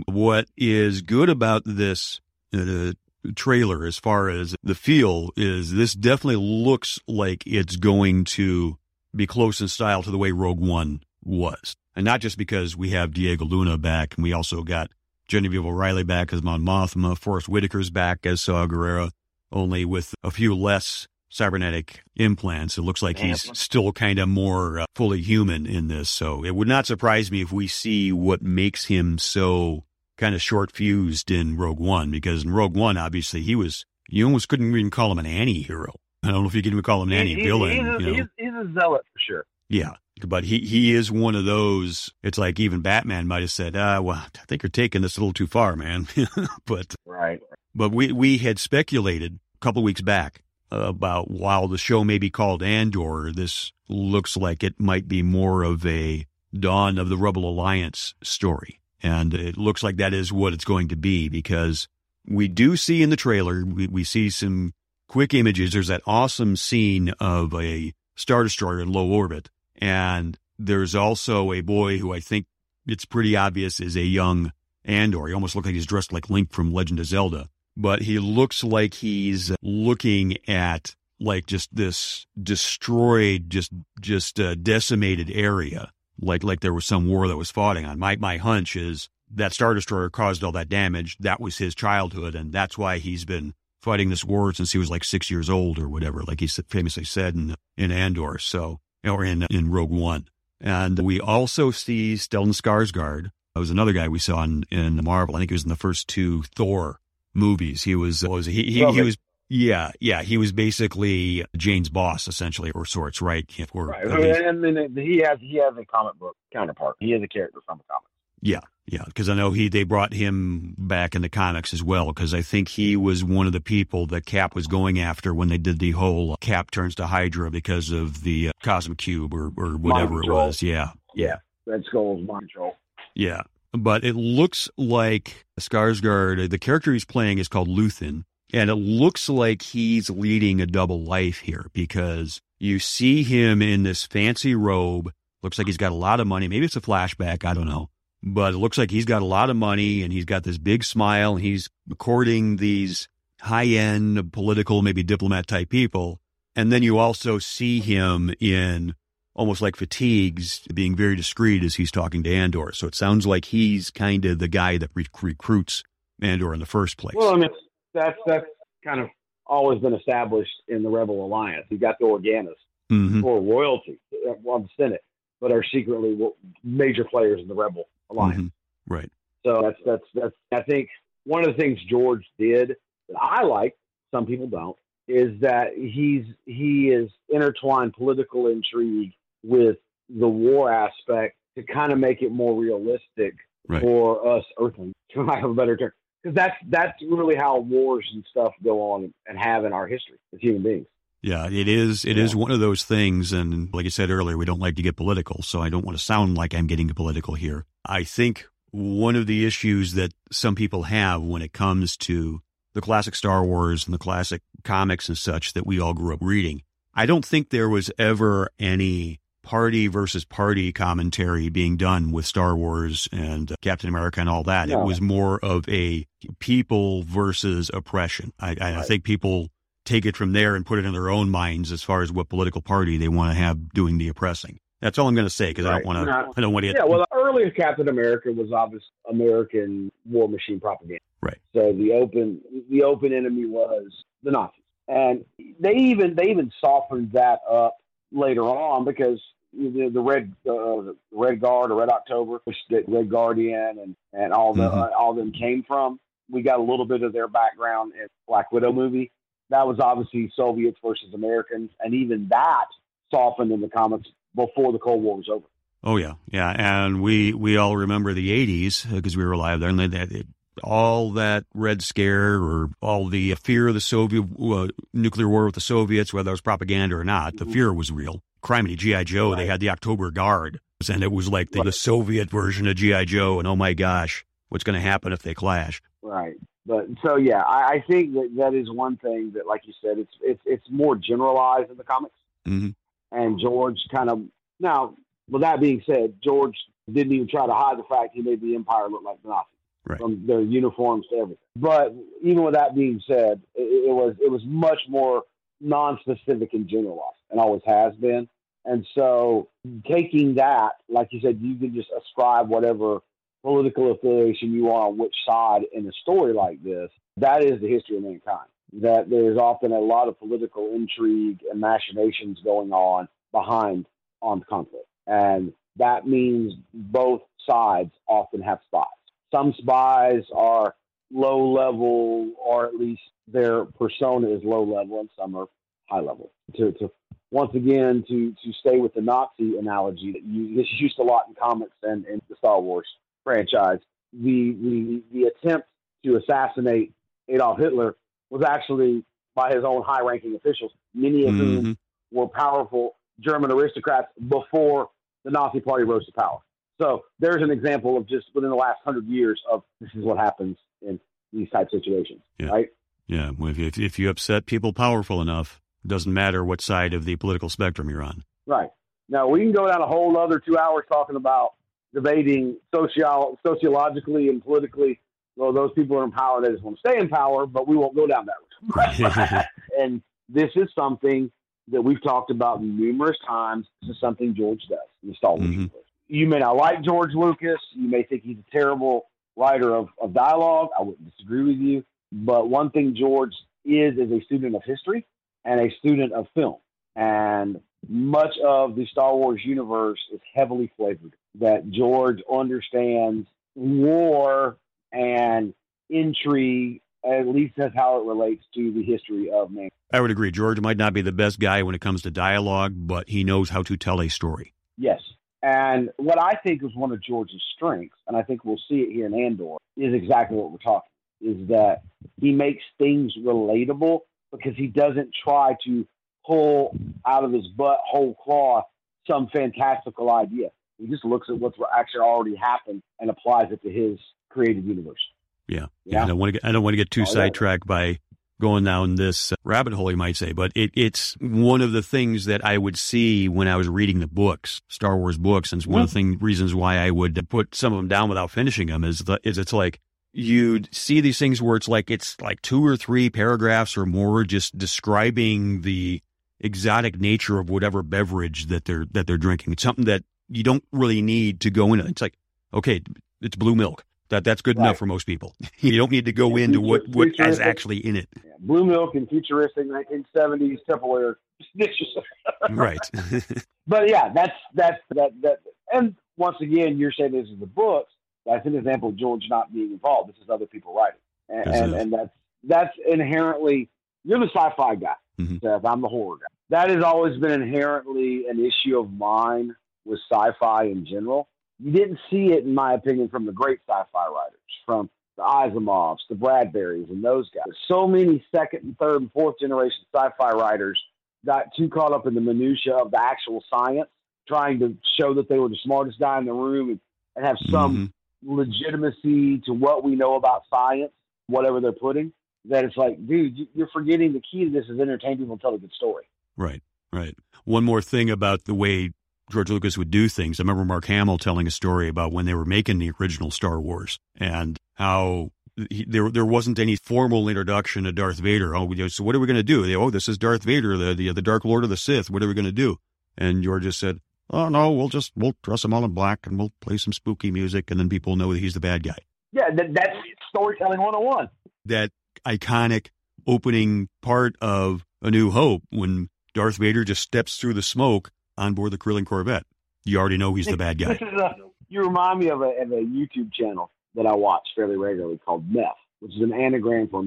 [0.04, 2.20] what is good about this
[2.52, 2.92] uh,
[3.34, 8.78] trailer, as far as the feel, is this definitely looks like it's going to
[9.14, 11.74] be close in style to the way Rogue One was.
[11.94, 14.90] And not just because we have Diego Luna back, and we also got
[15.28, 19.10] Genevieve O'Reilly back as Mon Mothma, Forest Whitaker's back as Saw Gerrera,
[19.50, 22.78] only with a few less cybernetic implants.
[22.78, 26.08] It looks like he's still kind of more uh, fully human in this.
[26.08, 29.84] So it would not surprise me if we see what makes him so
[30.16, 34.24] kind of short fused in Rogue One, because in Rogue One, obviously, he was, you
[34.24, 35.94] almost couldn't even call him an anti hero.
[36.22, 37.70] I don't know if you can even call him an anti villain.
[37.70, 38.14] He's, you know?
[38.14, 39.46] he's, he's a zealot for sure.
[39.68, 39.92] Yeah
[40.24, 42.10] but he he is one of those.
[42.22, 45.20] It's like even Batman might have said, "Ah, well, I think you're taking this a
[45.20, 46.08] little too far, man."
[46.66, 47.40] but right.
[47.74, 52.30] But we we had speculated a couple weeks back about while the show may be
[52.30, 56.26] called Andor, this looks like it might be more of a
[56.58, 60.88] Dawn of the Rebel Alliance story, and it looks like that is what it's going
[60.88, 61.86] to be because
[62.28, 64.74] we do see in the trailer we, we see some
[65.08, 65.72] quick images.
[65.72, 71.60] There's that awesome scene of a star destroyer in low orbit and there's also a
[71.60, 72.46] boy who I think
[72.86, 74.52] it's pretty obvious is a young
[74.84, 75.26] Andor.
[75.26, 78.64] He almost looks like he's dressed like Link from Legend of Zelda, but he looks
[78.64, 85.90] like he's looking at like just this destroyed, just just uh, decimated area,
[86.20, 87.98] like like there was some war that was fought on.
[87.98, 91.16] My my hunch is that Star Destroyer caused all that damage.
[91.18, 94.90] That was his childhood, and that's why he's been fighting this war since he was
[94.90, 98.38] like six years old or whatever, like he famously said in in Andor.
[98.38, 100.28] So or in in Rogue One.
[100.60, 103.30] And we also see Stellan Skarsgård.
[103.54, 105.36] That was another guy we saw in, in Marvel.
[105.36, 107.00] I think he was in the first two Thor
[107.34, 107.84] movies.
[107.84, 109.16] He was was he he, he was
[109.48, 113.46] yeah yeah he was basically Jane's boss essentially or sorts right.
[113.74, 114.04] Or, right.
[114.04, 116.96] and then he has he has a comic book counterpart.
[117.00, 118.10] He is a character from the comics.
[118.42, 122.06] Yeah, yeah, because I know he they brought him back in the comics as well
[122.06, 125.48] because I think he was one of the people that Cap was going after when
[125.48, 129.50] they did the whole Cap turns to Hydra because of the uh, Cosmic Cube or
[129.56, 130.62] or whatever it was.
[130.62, 131.36] Yeah, yeah,
[131.66, 132.76] Red Skull's mind control.
[133.14, 133.42] Yeah,
[133.72, 139.28] but it looks like Skarsgård, the character he's playing is called Luthen, and it looks
[139.28, 145.12] like he's leading a double life here because you see him in this fancy robe.
[145.42, 146.48] Looks like he's got a lot of money.
[146.48, 147.44] Maybe it's a flashback.
[147.44, 147.90] I don't know
[148.22, 150.82] but it looks like he's got a lot of money and he's got this big
[150.82, 153.08] smile and he's courting these
[153.40, 156.20] high end political, maybe diplomat type people.
[156.56, 158.94] And then you also see him in
[159.34, 162.72] almost like fatigues, being very discreet as he's talking to Andor.
[162.72, 165.84] So it sounds like he's kind of the guy that re- recruits
[166.20, 167.14] Andor in the first place.
[167.14, 167.50] Well, I mean,
[167.96, 168.46] that's, that's
[168.84, 169.08] kind of
[169.46, 171.66] always been established in the Rebel Alliance.
[171.68, 172.54] You got the Organas
[172.90, 173.20] mm-hmm.
[173.20, 173.98] for royalty,
[174.42, 175.02] well, the Senate,
[175.40, 176.18] but are secretly
[176.64, 178.42] major players in the Rebel alliance.
[178.42, 178.94] Mm-hmm.
[178.94, 179.10] Right.
[179.44, 180.88] So that's that's that's I think
[181.24, 182.76] one of the things George did
[183.08, 183.76] that I like,
[184.12, 184.76] some people don't,
[185.08, 189.12] is that he's he is intertwined political intrigue
[189.44, 189.76] with
[190.08, 193.34] the war aspect to kind of make it more realistic
[193.68, 193.80] right.
[193.80, 195.92] for us Earthlings, to have a better term.
[196.26, 200.18] Because that's that's really how wars and stuff go on and have in our history
[200.34, 200.86] as human beings.
[201.22, 202.04] Yeah, it is.
[202.04, 202.24] It yeah.
[202.24, 204.96] is one of those things, and like I said earlier, we don't like to get
[204.96, 207.64] political, so I don't want to sound like I'm getting political here.
[207.84, 212.42] I think one of the issues that some people have when it comes to
[212.74, 216.20] the classic Star Wars and the classic comics and such that we all grew up
[216.20, 216.62] reading,
[216.92, 222.56] I don't think there was ever any party versus party commentary being done with Star
[222.56, 224.68] Wars and uh, Captain America and all that.
[224.68, 224.82] No.
[224.82, 226.04] It was more of a
[226.40, 228.32] people versus oppression.
[228.40, 228.60] I, right.
[228.60, 229.48] I think people
[229.84, 232.28] take it from there and put it in their own minds as far as what
[232.28, 234.58] political party they want to have doing the oppressing.
[234.80, 235.76] That's all I'm going to say because right.
[235.76, 236.12] I don't want to.
[236.36, 236.72] I don't want to.
[236.72, 241.00] Yeah, well, the earliest Captain America was obviously American war machine propaganda.
[241.22, 241.38] Right.
[241.54, 243.86] So the open the open enemy was
[244.24, 245.24] the Nazis, and
[245.60, 247.76] they even they even softened that up
[248.12, 249.20] later on because
[249.52, 253.96] the, the red uh, the Red Guard or Red October, which the Red Guardian and
[254.12, 254.78] and all the mm-hmm.
[254.78, 255.98] uh, all them came from.
[256.30, 259.12] We got a little bit of their background in Black Widow movie.
[259.50, 262.66] That was obviously Soviets versus Americans, and even that
[263.12, 265.46] softened in the comics before the Cold War was over.
[265.84, 269.68] Oh yeah, yeah, and we we all remember the '80s because we were alive there,
[269.68, 270.24] and they,
[270.62, 275.54] all that Red Scare or all the fear of the Soviet uh, nuclear war with
[275.54, 277.52] the Soviets, whether it was propaganda or not, the mm-hmm.
[277.52, 278.22] fear was real.
[278.42, 279.30] Criminy GI Joe.
[279.30, 279.38] Right.
[279.38, 281.66] They had the October Guard, and it was like the, right.
[281.66, 283.38] the Soviet version of GI Joe.
[283.38, 285.82] And oh my gosh, what's going to happen if they clash?
[286.02, 286.36] Right.
[286.64, 289.98] But so yeah, I, I, think that that is one thing that, like you said,
[289.98, 292.16] it's it's it's more generalized in the comics.
[292.44, 292.70] Mm-hmm.
[293.12, 294.22] And George kind of
[294.58, 294.94] now,
[295.30, 296.56] with that being said, George
[296.92, 299.55] didn't even try to hide the fact he made the Empire look like the Nazis,
[299.86, 299.98] right.
[299.98, 301.38] from their uniforms to everything.
[301.56, 305.22] But even with that being said, it, it was it was much more
[305.60, 308.28] non-specific and generalized, and always has been.
[308.64, 309.48] And so,
[309.88, 313.00] taking that, like you said, you can just ascribe whatever
[313.42, 316.90] political affiliation you want on which side in a story like this.
[317.18, 318.48] That is the history of mankind.
[318.82, 323.86] That there's often a lot of political intrigue and machinations going on behind
[324.20, 324.88] armed conflict.
[325.06, 328.86] And that means both sides often have spies.
[329.32, 330.74] Some spies are
[331.12, 335.46] low level, or at least their persona is low level, and some are
[335.86, 336.30] high level.
[336.56, 336.90] To, to
[337.30, 341.02] once again, to to stay with the Nazi analogy that you this is used a
[341.02, 342.86] lot in comics and in the Star Wars
[343.24, 343.80] franchise.
[344.12, 345.66] The the the attempt
[346.04, 346.92] to assassinate
[347.28, 347.96] Adolf Hitler
[348.30, 349.04] was actually
[349.34, 351.66] by his own high ranking officials, many of mm-hmm.
[351.66, 351.78] whom
[352.12, 354.88] were powerful German aristocrats before
[355.24, 356.38] the Nazi Party rose to power.
[356.80, 360.18] So there's an example of just within the last hundred years of this is what
[360.18, 361.00] happens in
[361.32, 362.48] these type situations, yeah.
[362.48, 362.68] right?
[363.06, 367.16] Yeah, if, if you upset people powerful enough, it doesn't matter what side of the
[367.16, 368.24] political spectrum you're on.
[368.46, 368.70] Right.
[369.08, 371.54] Now we can go down a whole other two hours talking about
[371.94, 375.00] debating socio- sociologically and politically.
[375.36, 377.76] Well, those people are in power; they just want to stay in power, but we
[377.76, 378.36] won't go down that
[378.74, 379.46] route.
[379.78, 381.30] and this is something
[381.68, 383.66] that we've talked about numerous times.
[383.82, 385.66] This is something George does Star mm-hmm.
[386.08, 387.60] You may not like George Lucas.
[387.74, 390.68] You may think he's a terrible writer of, of dialogue.
[390.78, 391.84] I wouldn't disagree with you.
[392.12, 393.32] But one thing George
[393.64, 395.06] is is a student of history
[395.44, 396.56] and a student of film.
[396.94, 401.14] And much of the Star Wars universe is heavily flavored.
[401.40, 404.56] That George understands war
[404.92, 405.54] and
[405.90, 409.68] intrigue at least that's how it relates to the history of man.
[409.92, 410.30] I would agree.
[410.30, 413.50] George might not be the best guy when it comes to dialogue, but he knows
[413.50, 414.54] how to tell a story.
[414.76, 415.00] Yes.
[415.42, 418.92] And what I think is one of George's strengths, and I think we'll see it
[418.92, 420.90] here in Andor, is exactly what we're talking.
[421.20, 421.82] Is that
[422.20, 424.00] he makes things relatable
[424.32, 425.86] because he doesn't try to
[426.26, 426.76] pull
[427.06, 428.64] out of his butt whole cloth
[429.08, 430.48] some fantastical idea.
[430.78, 435.00] He just looks at what's actually already happened and applies it to his created universe.
[435.48, 435.66] Yeah.
[435.84, 436.02] yeah.
[436.02, 437.74] I don't want to get, I don't want to get too oh, sidetracked yeah.
[437.74, 437.98] by
[438.40, 441.82] going down this uh, rabbit hole, you might say, but it, it's one of the
[441.82, 445.52] things that I would see when I was reading the books, Star Wars books.
[445.52, 448.08] And it's one of the thing, reasons why I would put some of them down
[448.08, 449.80] without finishing them is the, is it's like,
[450.12, 454.24] you'd see these things where it's like, it's like two or three paragraphs or more
[454.24, 456.02] just describing the
[456.40, 459.52] exotic nature of whatever beverage that they're, that they're drinking.
[459.52, 461.86] It's something that you don't really need to go into.
[461.86, 462.18] It's like,
[462.52, 462.80] okay,
[463.20, 463.84] it's blue milk.
[464.08, 464.66] That that's good right.
[464.66, 465.34] enough for most people.
[465.58, 468.08] you don't need to go into what what is actually in it.
[468.24, 468.32] Yeah.
[468.38, 471.16] Blue milk and futuristic 1970s Tupperware
[471.56, 471.88] dishes.
[472.50, 472.78] right.
[473.66, 475.38] but yeah, that's that's that that.
[475.72, 477.92] And once again, you're saying this is the books.
[478.24, 480.10] That's an example of George not being involved.
[480.10, 482.10] This is other people writing, and and, and that's
[482.44, 483.68] that's inherently
[484.04, 484.94] you're the sci-fi guy.
[485.18, 485.66] Mm-hmm.
[485.66, 486.26] I'm the horror guy.
[486.50, 491.28] That has always been inherently an issue of mine with sci-fi in general
[491.58, 495.98] you didn't see it, in my opinion, from the great sci-fi writers, from the Asimovs,
[496.08, 497.54] the Bradburys, and those guys.
[497.68, 500.80] So many second and third and fourth generation sci-fi writers
[501.24, 503.88] got too caught up in the minutia of the actual science,
[504.28, 506.80] trying to show that they were the smartest guy in the room and,
[507.16, 507.92] and have some
[508.22, 508.36] mm-hmm.
[508.36, 510.92] legitimacy to what we know about science,
[511.26, 512.12] whatever they're putting.
[512.48, 515.54] That it's like, dude, you're forgetting the key to this is entertain people and tell
[515.54, 516.04] a good story.
[516.36, 517.16] Right, right.
[517.44, 518.92] One more thing about the way
[519.30, 520.38] George Lucas would do things.
[520.38, 523.60] I remember Mark Hamill telling a story about when they were making the original Star
[523.60, 525.30] Wars and how
[525.70, 528.54] he, there there wasn't any formal introduction to Darth Vader.
[528.54, 529.66] Oh, so what are we going to do?
[529.66, 532.10] They, oh, this is Darth Vader, the, the the Dark Lord of the Sith.
[532.10, 532.76] What are we going to do?
[533.18, 534.00] And George just said,
[534.30, 537.30] "Oh no, we'll just we'll dress him all in black and we'll play some spooky
[537.30, 538.98] music, and then people know that he's the bad guy."
[539.32, 539.96] Yeah, that, that's
[540.28, 541.28] storytelling 101.
[541.64, 541.90] That
[542.24, 542.88] iconic
[543.26, 548.54] opening part of A New Hope when Darth Vader just steps through the smoke on
[548.54, 549.44] board the Corellian Corvette.
[549.84, 550.92] You already know he's the bad guy.
[550.92, 551.34] A,
[551.68, 555.50] you remind me of a, of a, YouTube channel that I watch fairly regularly called
[555.50, 555.66] Meth,
[556.00, 557.02] which is an anagram for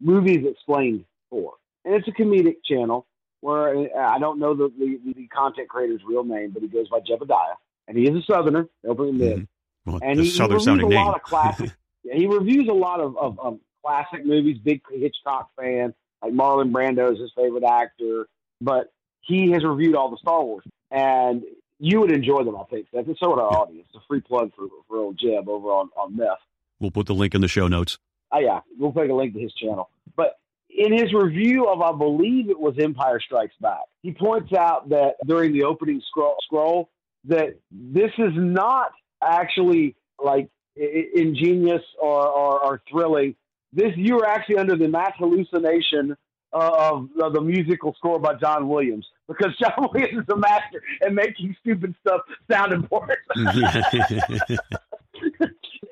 [0.00, 1.54] Movies Explained For.
[1.84, 3.06] And it's a comedic channel
[3.40, 6.88] where uh, I don't know the, the, the content creator's real name, but he goes
[6.88, 7.56] by Jebediah.
[7.86, 8.94] And he is a Southerner, mid.
[8.94, 9.90] Mm-hmm.
[9.90, 10.90] Well, and he, he reviews a name.
[10.90, 11.70] lot of classic.
[12.04, 14.56] yeah, he reviews a lot of, of, of classic movies.
[14.64, 15.92] Big Hitchcock fan,
[16.22, 18.26] like Marlon Brando is his favorite actor.
[18.62, 18.93] But
[19.26, 21.42] he has reviewed all the Star Wars, and
[21.78, 22.86] you would enjoy them, I think.
[22.92, 23.58] And so would our Yeah.
[23.58, 23.86] audience.
[23.94, 26.38] It's a free plug for for old Jeb over on on Meth.
[26.80, 27.98] We'll put the link in the show notes.
[28.32, 29.90] Oh yeah, we'll put a link to his channel.
[30.16, 30.38] But
[30.70, 35.16] in his review of, I believe it was Empire Strikes Back, he points out that
[35.24, 36.88] during the opening scroll, scroll
[37.24, 38.90] that this is not
[39.22, 43.34] actually like ingenious or, or, or thrilling.
[43.72, 46.16] This you are actually under the mass hallucination
[46.54, 51.56] of, the musical score by John Williams because John Williams is a master at making
[51.60, 53.18] stupid stuff sound important.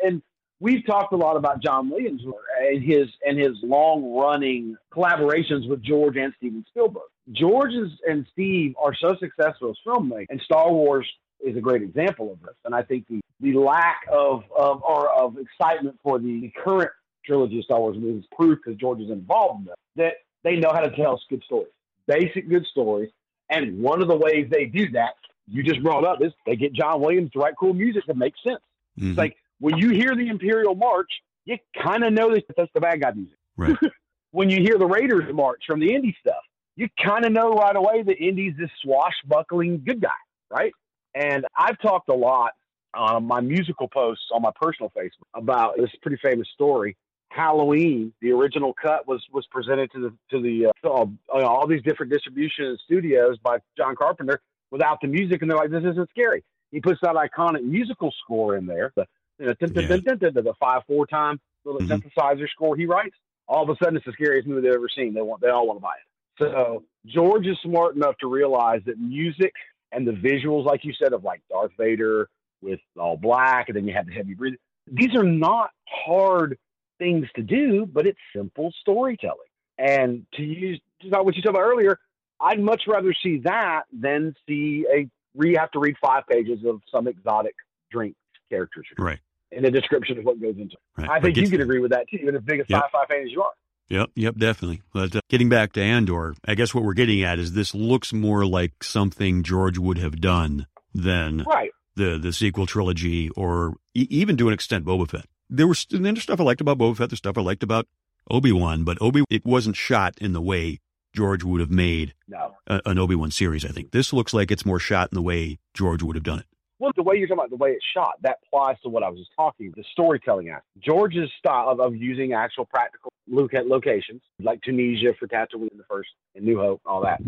[0.04, 0.22] and
[0.60, 2.22] we've talked a lot about John Williams
[2.60, 7.02] and his and his long running collaborations with George and Steven Spielberg.
[7.32, 7.72] George
[8.06, 11.08] and Steve are so successful as filmmakers, and Star Wars
[11.44, 12.54] is a great example of this.
[12.64, 16.90] And I think the, the lack of, of or of excitement for the current
[17.24, 20.14] trilogy of Star Wars movies proof because George is involved in this that
[20.44, 21.72] they know how to tell us good stories,
[22.06, 23.10] basic good stories.
[23.50, 25.14] And one of the ways they do that,
[25.46, 28.42] you just brought up, is they get John Williams to write cool music that makes
[28.42, 28.62] sense.
[28.98, 29.10] Mhm.
[29.10, 31.10] It's like when you hear the Imperial March,
[31.44, 33.38] you kind of know that that's the bad guy music.
[33.56, 33.76] Right.
[34.30, 36.42] when you hear the Raiders March from the Indy stuff,
[36.76, 40.08] you kind of know right away that Indy's this swashbuckling good guy,
[40.50, 40.72] right?
[41.14, 42.52] And I've talked a lot
[42.94, 46.96] on my musical posts on my personal Facebook about this pretty famous story.
[47.34, 51.82] Halloween, the original cut was was presented to the to the uh, all, all these
[51.82, 56.44] different distribution studios by John Carpenter without the music, and they're like, "This isn't scary."
[56.70, 59.06] He puts that iconic musical score in there, the
[59.38, 62.02] you know, the five four time little Mhm.
[62.02, 63.16] synthesizer score he writes.
[63.48, 65.14] All of a sudden, it's the scariest movie they've ever seen.
[65.14, 66.38] They want they all want to buy it.
[66.38, 69.52] So George is smart enough to realize that music
[69.90, 72.28] and the visuals, like you said, of like Darth Vader
[72.62, 74.58] with all black, and then you have the heavy breathing.
[74.86, 76.58] These are not hard
[77.02, 79.38] things to do, but it's simple storytelling.
[79.78, 80.80] And to use
[81.10, 81.98] like what you talked about earlier,
[82.40, 86.80] I'd much rather see that than see a re have to read five pages of
[86.92, 87.54] some exotic
[87.90, 88.14] drink
[88.50, 89.18] characters Right.
[89.50, 91.00] and a description of what goes into it.
[91.02, 91.10] Right.
[91.10, 92.82] I think you could agree with that too, even as big a Yep.
[92.84, 93.52] sci-fi fan as you are.
[93.88, 94.80] Yep, yep, definitely.
[94.94, 98.12] But uh, getting back to Andor, I guess what we're getting at is this looks
[98.12, 101.70] more like something George would have done than Right.
[101.96, 105.26] the the sequel trilogy, or e- even to an extent Boba Fett.
[105.54, 107.86] There was and there's stuff I liked about Boba Fett, there's stuff I liked about
[108.30, 110.80] Obi Wan, but Obi it wasn't shot in the way
[111.14, 112.56] George would have made No.
[112.66, 113.64] a, an Obi Wan series.
[113.64, 116.38] I think this looks like it's more shot in the way George would have done
[116.38, 116.46] it.
[116.78, 119.08] Well, the way you're talking about the way it's shot, that applies to what I
[119.10, 120.66] was just talking, the storytelling aspect.
[120.80, 125.84] George's style of, of using actual practical loca- locations, like Tunisia for Tatooine in the
[125.88, 127.20] first, and New Hope, all that,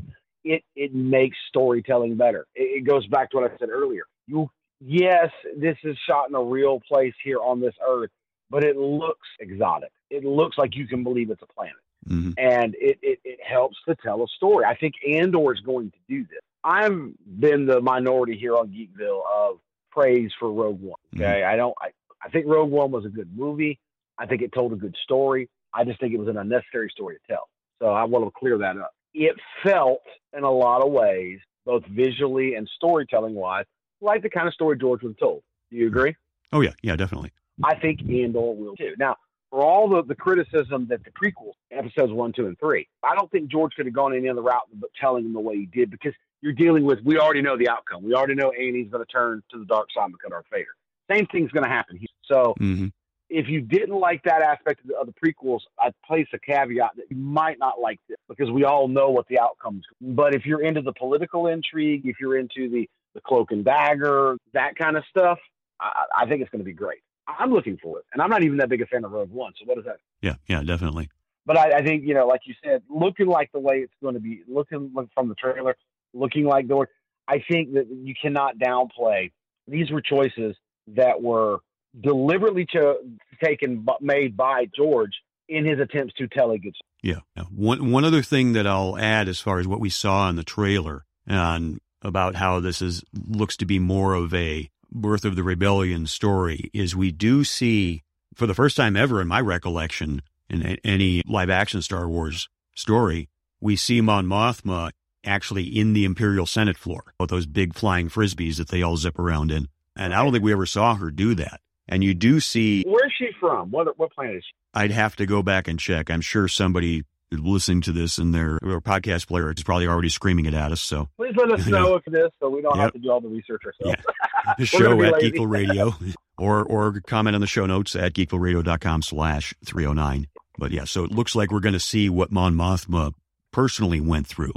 [0.44, 2.46] it, it makes storytelling better.
[2.54, 4.04] It, it goes back to what I said earlier.
[4.26, 4.50] You,
[4.80, 8.10] yes, this is shot in a real place here on this earth,
[8.50, 9.90] but it looks exotic.
[10.10, 11.74] It looks like you can believe it's a planet
[12.06, 14.64] hmm and it, it, it helps to tell a story.
[14.64, 16.40] I think Andor is going to do this.
[16.62, 19.58] I've been the minority here on Geekville of
[19.90, 20.98] praise for Rogue One.
[21.14, 21.74] Okay, I don't.
[21.80, 21.90] I,
[22.22, 23.78] I think Rogue One was a good movie.
[24.18, 25.48] I think it told a good story.
[25.72, 27.48] I just think it was an unnecessary story to tell.
[27.80, 28.92] So I want to clear that up.
[29.12, 30.02] It felt
[30.36, 33.66] in a lot of ways, both visually and storytelling wise,
[34.04, 35.42] like the kind of story George would have told.
[35.70, 36.14] Do you agree?
[36.52, 37.32] Oh yeah, yeah, definitely.
[37.62, 38.94] I think Andor will too.
[38.98, 39.16] Now,
[39.50, 43.30] for all the, the criticism that the prequels, episodes one, two, and three, I don't
[43.30, 45.90] think George could have gone any other route but telling him the way he did
[45.90, 48.02] because you're dealing with, we already know the outcome.
[48.02, 50.66] We already know Annie's going to turn to the dark side and become Darth Vader.
[51.10, 52.08] Same thing's going to happen here.
[52.24, 52.88] So hmm
[53.30, 56.90] if you didn't like that aspect of the, of the prequels, I'd place a caveat
[56.96, 59.84] that you might not like this because we all know what the outcomes.
[60.00, 64.36] But if you're into the political intrigue, if you're into the, the cloak and dagger,
[64.52, 65.38] that kind of stuff,
[65.80, 66.98] I, I think it's going to be great.
[67.26, 69.52] I'm looking for it, and I'm not even that big a fan of Rogue One.
[69.58, 69.96] So what is that?
[70.20, 71.08] Yeah, yeah, definitely.
[71.46, 74.14] But I, I think you know, like you said, looking like the way it's going
[74.14, 75.76] to be, looking like from the trailer,
[76.12, 76.86] looking like the.
[77.26, 79.32] I think that you cannot downplay.
[79.66, 80.54] These were choices
[80.88, 81.58] that were
[81.98, 82.98] deliberately cho-
[83.42, 85.12] taken, but made by George
[85.48, 87.14] in his attempts to tell a good story.
[87.14, 87.20] Yeah.
[87.36, 87.44] yeah.
[87.44, 90.44] One one other thing that I'll add as far as what we saw in the
[90.44, 95.42] trailer and about how this is looks to be more of a birth of the
[95.42, 98.02] rebellion story is we do see
[98.34, 102.48] for the first time ever in my recollection in a- any live action Star Wars
[102.74, 103.28] story,
[103.60, 104.90] we see Mon Mothma
[105.24, 109.18] actually in the Imperial Senate floor with those big flying frisbees that they all zip
[109.18, 109.68] around in.
[109.96, 111.60] And I don't think we ever saw her do that.
[111.88, 113.70] And you do see Where's she from?
[113.70, 114.52] What what planet is she?
[114.74, 116.10] I'd have to go back and check.
[116.10, 117.04] I'm sure somebody
[117.36, 120.80] listening to this in their, podcast player is probably already screaming it at us.
[120.80, 122.82] So Please let us know if this, so we don't Yep.
[122.82, 124.02] have to do all the research ourselves.
[124.58, 125.32] the show at lazy.
[125.32, 125.94] Geekville Radio
[126.38, 130.26] or or comment on the show notes at geekvilleradio.com slash 309.
[130.58, 133.12] But yeah, so it looks like we're going to see what Mon Mothma
[133.52, 134.52] personally went through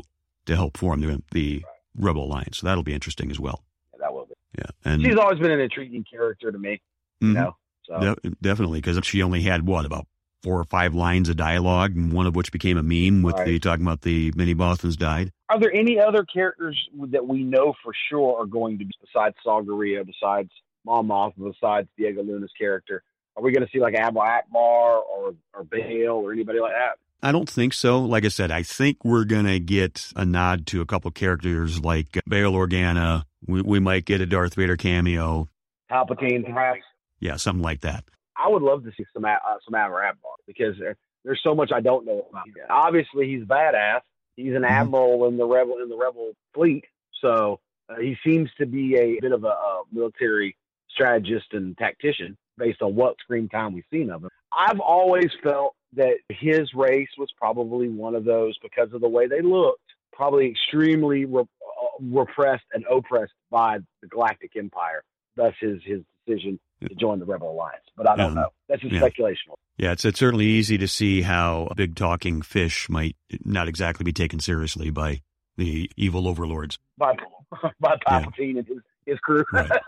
[0.46, 1.64] to help form the, the
[1.96, 2.60] Rebel Alliance.
[2.60, 3.64] So that'll be interesting as well.
[3.94, 4.34] Yeah, that will be.
[4.58, 6.82] Yeah, and She's always been an intriguing character to me.
[7.20, 7.34] You Mhm.
[7.34, 7.56] know,
[7.86, 10.06] so De- definitely, because she only had what about
[10.44, 13.46] four or five lines of dialogue, and one of which became a meme with Right.
[13.46, 15.32] the talking about the many Bothans died.
[15.50, 16.78] are there any other characters
[17.12, 20.50] that we know for sure are going to be besides Saw Gerrera, besides
[20.86, 23.02] Mon Mothma, besides Diego Luna's character?
[23.36, 26.98] Are we going to see like Admiral Ackbar or or Bail or anybody like that?
[27.24, 28.00] I don't think so.
[28.00, 32.20] Like I said, I think we're gonna get a nod to a couple characters like
[32.28, 33.24] Bail Organa.
[33.48, 35.48] We, we might get a Darth Vader cameo.
[35.92, 36.82] Palpatine, perhaps.
[37.20, 38.04] Yeah, something like that.
[38.44, 39.36] I would love to see some uh,
[39.66, 40.14] some Admiral
[40.46, 42.48] because there- there's so much I don't know about.
[42.48, 42.54] him.
[42.70, 44.02] Obviously, he's badass.
[44.38, 44.70] He's an Mhm.
[44.70, 46.86] admiral in the rebel in the rebel fleet,
[47.22, 47.60] so
[47.90, 50.56] uh, he seems to be a bit of a, a military
[50.90, 54.30] strategist and tactician based on what screen time we've seen of him.
[54.52, 59.28] I've always felt that his race was probably one of those because of the way
[59.28, 59.82] they looked,
[60.14, 65.04] probably extremely re- uh, repressed and oppressed by the Galactic Empire.
[65.36, 67.84] Thus, his his decision to join the Rebel Alliance.
[67.96, 68.42] But I don't Yeah.
[68.42, 68.50] know.
[68.70, 69.00] That's just Yeah.
[69.00, 69.54] speculation.
[69.78, 73.16] Yeah, it's it's certainly easy to see how a big talking fish might
[73.46, 75.22] not exactly be taken seriously by
[75.58, 76.80] the evil overlords.
[76.98, 77.16] by
[77.80, 79.44] by Palpatine and his his crew.
[79.54, 79.70] Right.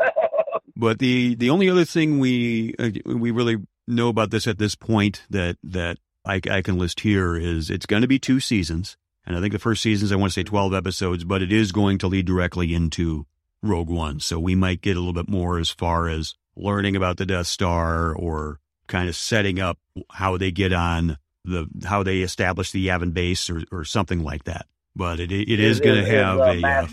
[0.75, 4.75] But the the only other thing we uh, we really know about this at this
[4.75, 8.95] point that that I, I can list here is it's going to be two seasons,
[9.25, 11.73] and I think the first season's I want to say twelve episodes, but it is
[11.73, 13.25] going to lead directly into
[13.61, 17.17] Rogue One, so we might get a little bit more as far as learning about
[17.17, 19.77] the Death Star or kind of setting up
[20.11, 24.43] how they get on the how they establish the Yavin base or or something like
[24.45, 24.65] that.
[24.95, 26.63] But it it is, going to have uh, a.
[26.65, 26.87] Uh,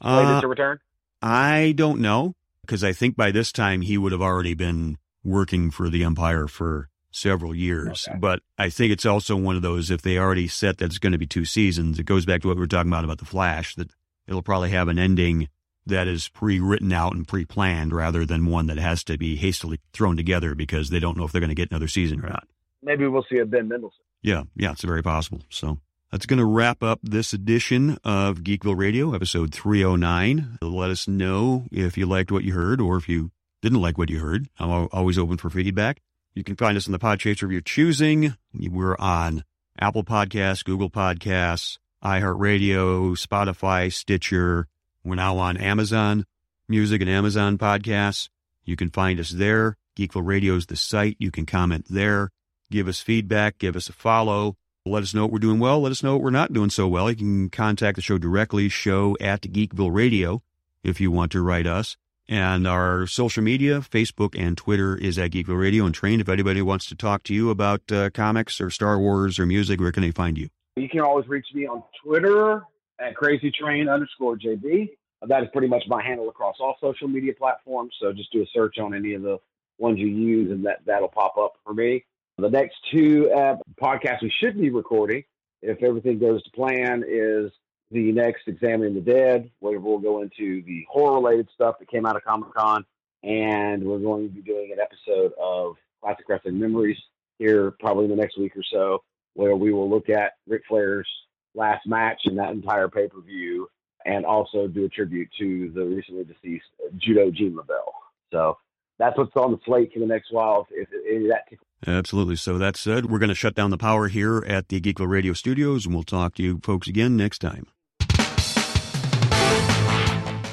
[0.00, 0.80] uh, to return.
[1.22, 5.70] I don't know because I think by this time he would have already been working
[5.70, 8.06] for the Empire for several years.
[8.08, 8.18] Okay.
[8.18, 11.12] But I think it's also one of those if they already set that it's going
[11.12, 13.24] to be two seasons, it goes back to what we were talking about about the
[13.24, 13.90] Flash that
[14.26, 15.48] it'll probably have an ending
[15.86, 20.16] that is pre-written out and pre-planned rather than one that has to be hastily thrown
[20.16, 22.46] together because they don't know if they're going to get another season or not.
[22.82, 24.04] Maybe we'll see a Ben Mendelsohn.
[24.22, 25.42] Yeah, yeah, it's very possible.
[25.50, 25.78] So
[26.10, 30.58] that's going to wrap up this edition of Geekville Radio, episode 309.
[30.62, 33.30] Let us know if you liked what you heard or if you
[33.62, 34.48] didn't like what you heard.
[34.58, 36.00] I'm always open for feedback.
[36.34, 38.36] You can find us on the Podchaser of your choosing.
[38.52, 39.44] We're on
[39.78, 44.68] Apple Podcasts, Google Podcasts, iHeartRadio, Spotify, Stitcher.
[45.04, 46.26] We're now on Amazon
[46.68, 48.28] Music and Amazon Podcasts.
[48.64, 49.76] You can find us there.
[49.96, 51.16] Geekville Radio is the site.
[51.18, 52.30] You can comment there
[52.74, 54.56] give us feedback, give us a follow.
[54.84, 55.80] Let us know what we're doing well.
[55.80, 57.08] Let us know what we're not doing so well.
[57.08, 60.42] You can contact the show directly, show at Geekville Radio,
[60.82, 61.96] if you want to write us.
[62.28, 65.86] And our social media, Facebook and Twitter, is at Geekville Radio.
[65.86, 69.38] And Train, if anybody wants to talk to you about uh, comics or Star Wars
[69.38, 70.48] or music, where can they find you?
[70.76, 72.62] You can always reach me on Twitter
[72.98, 74.90] at Crazy Train underscore JB.
[75.26, 77.94] That is pretty much my handle across all social media platforms.
[78.00, 79.38] So just do a search on any of the
[79.78, 82.04] ones you use, and that that'll pop up for me.
[82.38, 85.24] The next two uh, podcasts we should be recording,
[85.62, 87.52] if everything goes to plan, is
[87.90, 92.06] the next Examining the Dead, where we'll go into the horror related stuff that came
[92.06, 92.84] out of Comic Con.
[93.22, 96.98] And we're going to be doing an episode of Classic Wrestling Memories
[97.38, 99.02] here probably in the next week or so,
[99.34, 101.08] where we will look at Ric Flair's
[101.54, 103.68] last match in that entire pay per view
[104.04, 106.66] and also do a tribute to the recently deceased
[106.98, 107.92] Judo Gene LeBell.
[108.30, 108.58] So
[108.98, 110.66] that's what's on the slate for the next while.
[110.70, 112.36] If, if of that Absolutely.
[112.36, 115.32] So that said, we're going to shut down the power here at the Geekville Radio
[115.32, 117.66] Studios, and we'll talk to you folks again next time.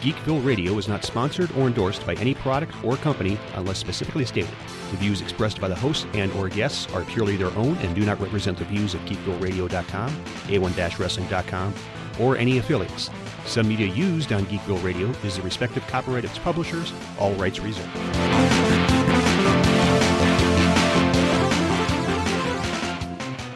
[0.01, 4.49] Geekville Radio is not sponsored or endorsed by any product or company unless specifically stated.
[4.89, 8.03] The views expressed by the hosts and or guests are purely their own and do
[8.03, 10.09] not represent the views of geekvilleradio.com,
[10.47, 11.73] a1-wrestling.com,
[12.19, 13.11] or any affiliates.
[13.45, 17.59] Some media used on Geekville Radio is the respective copyright of its publishers, all rights
[17.59, 17.87] reserved.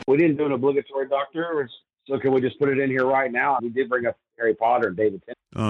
[0.07, 1.67] we didn't do an obligatory doctor,
[2.07, 3.57] so can we just put it in here right now?
[3.61, 5.37] We did bring up Harry Potter and David Tennant.
[5.55, 5.61] Uh,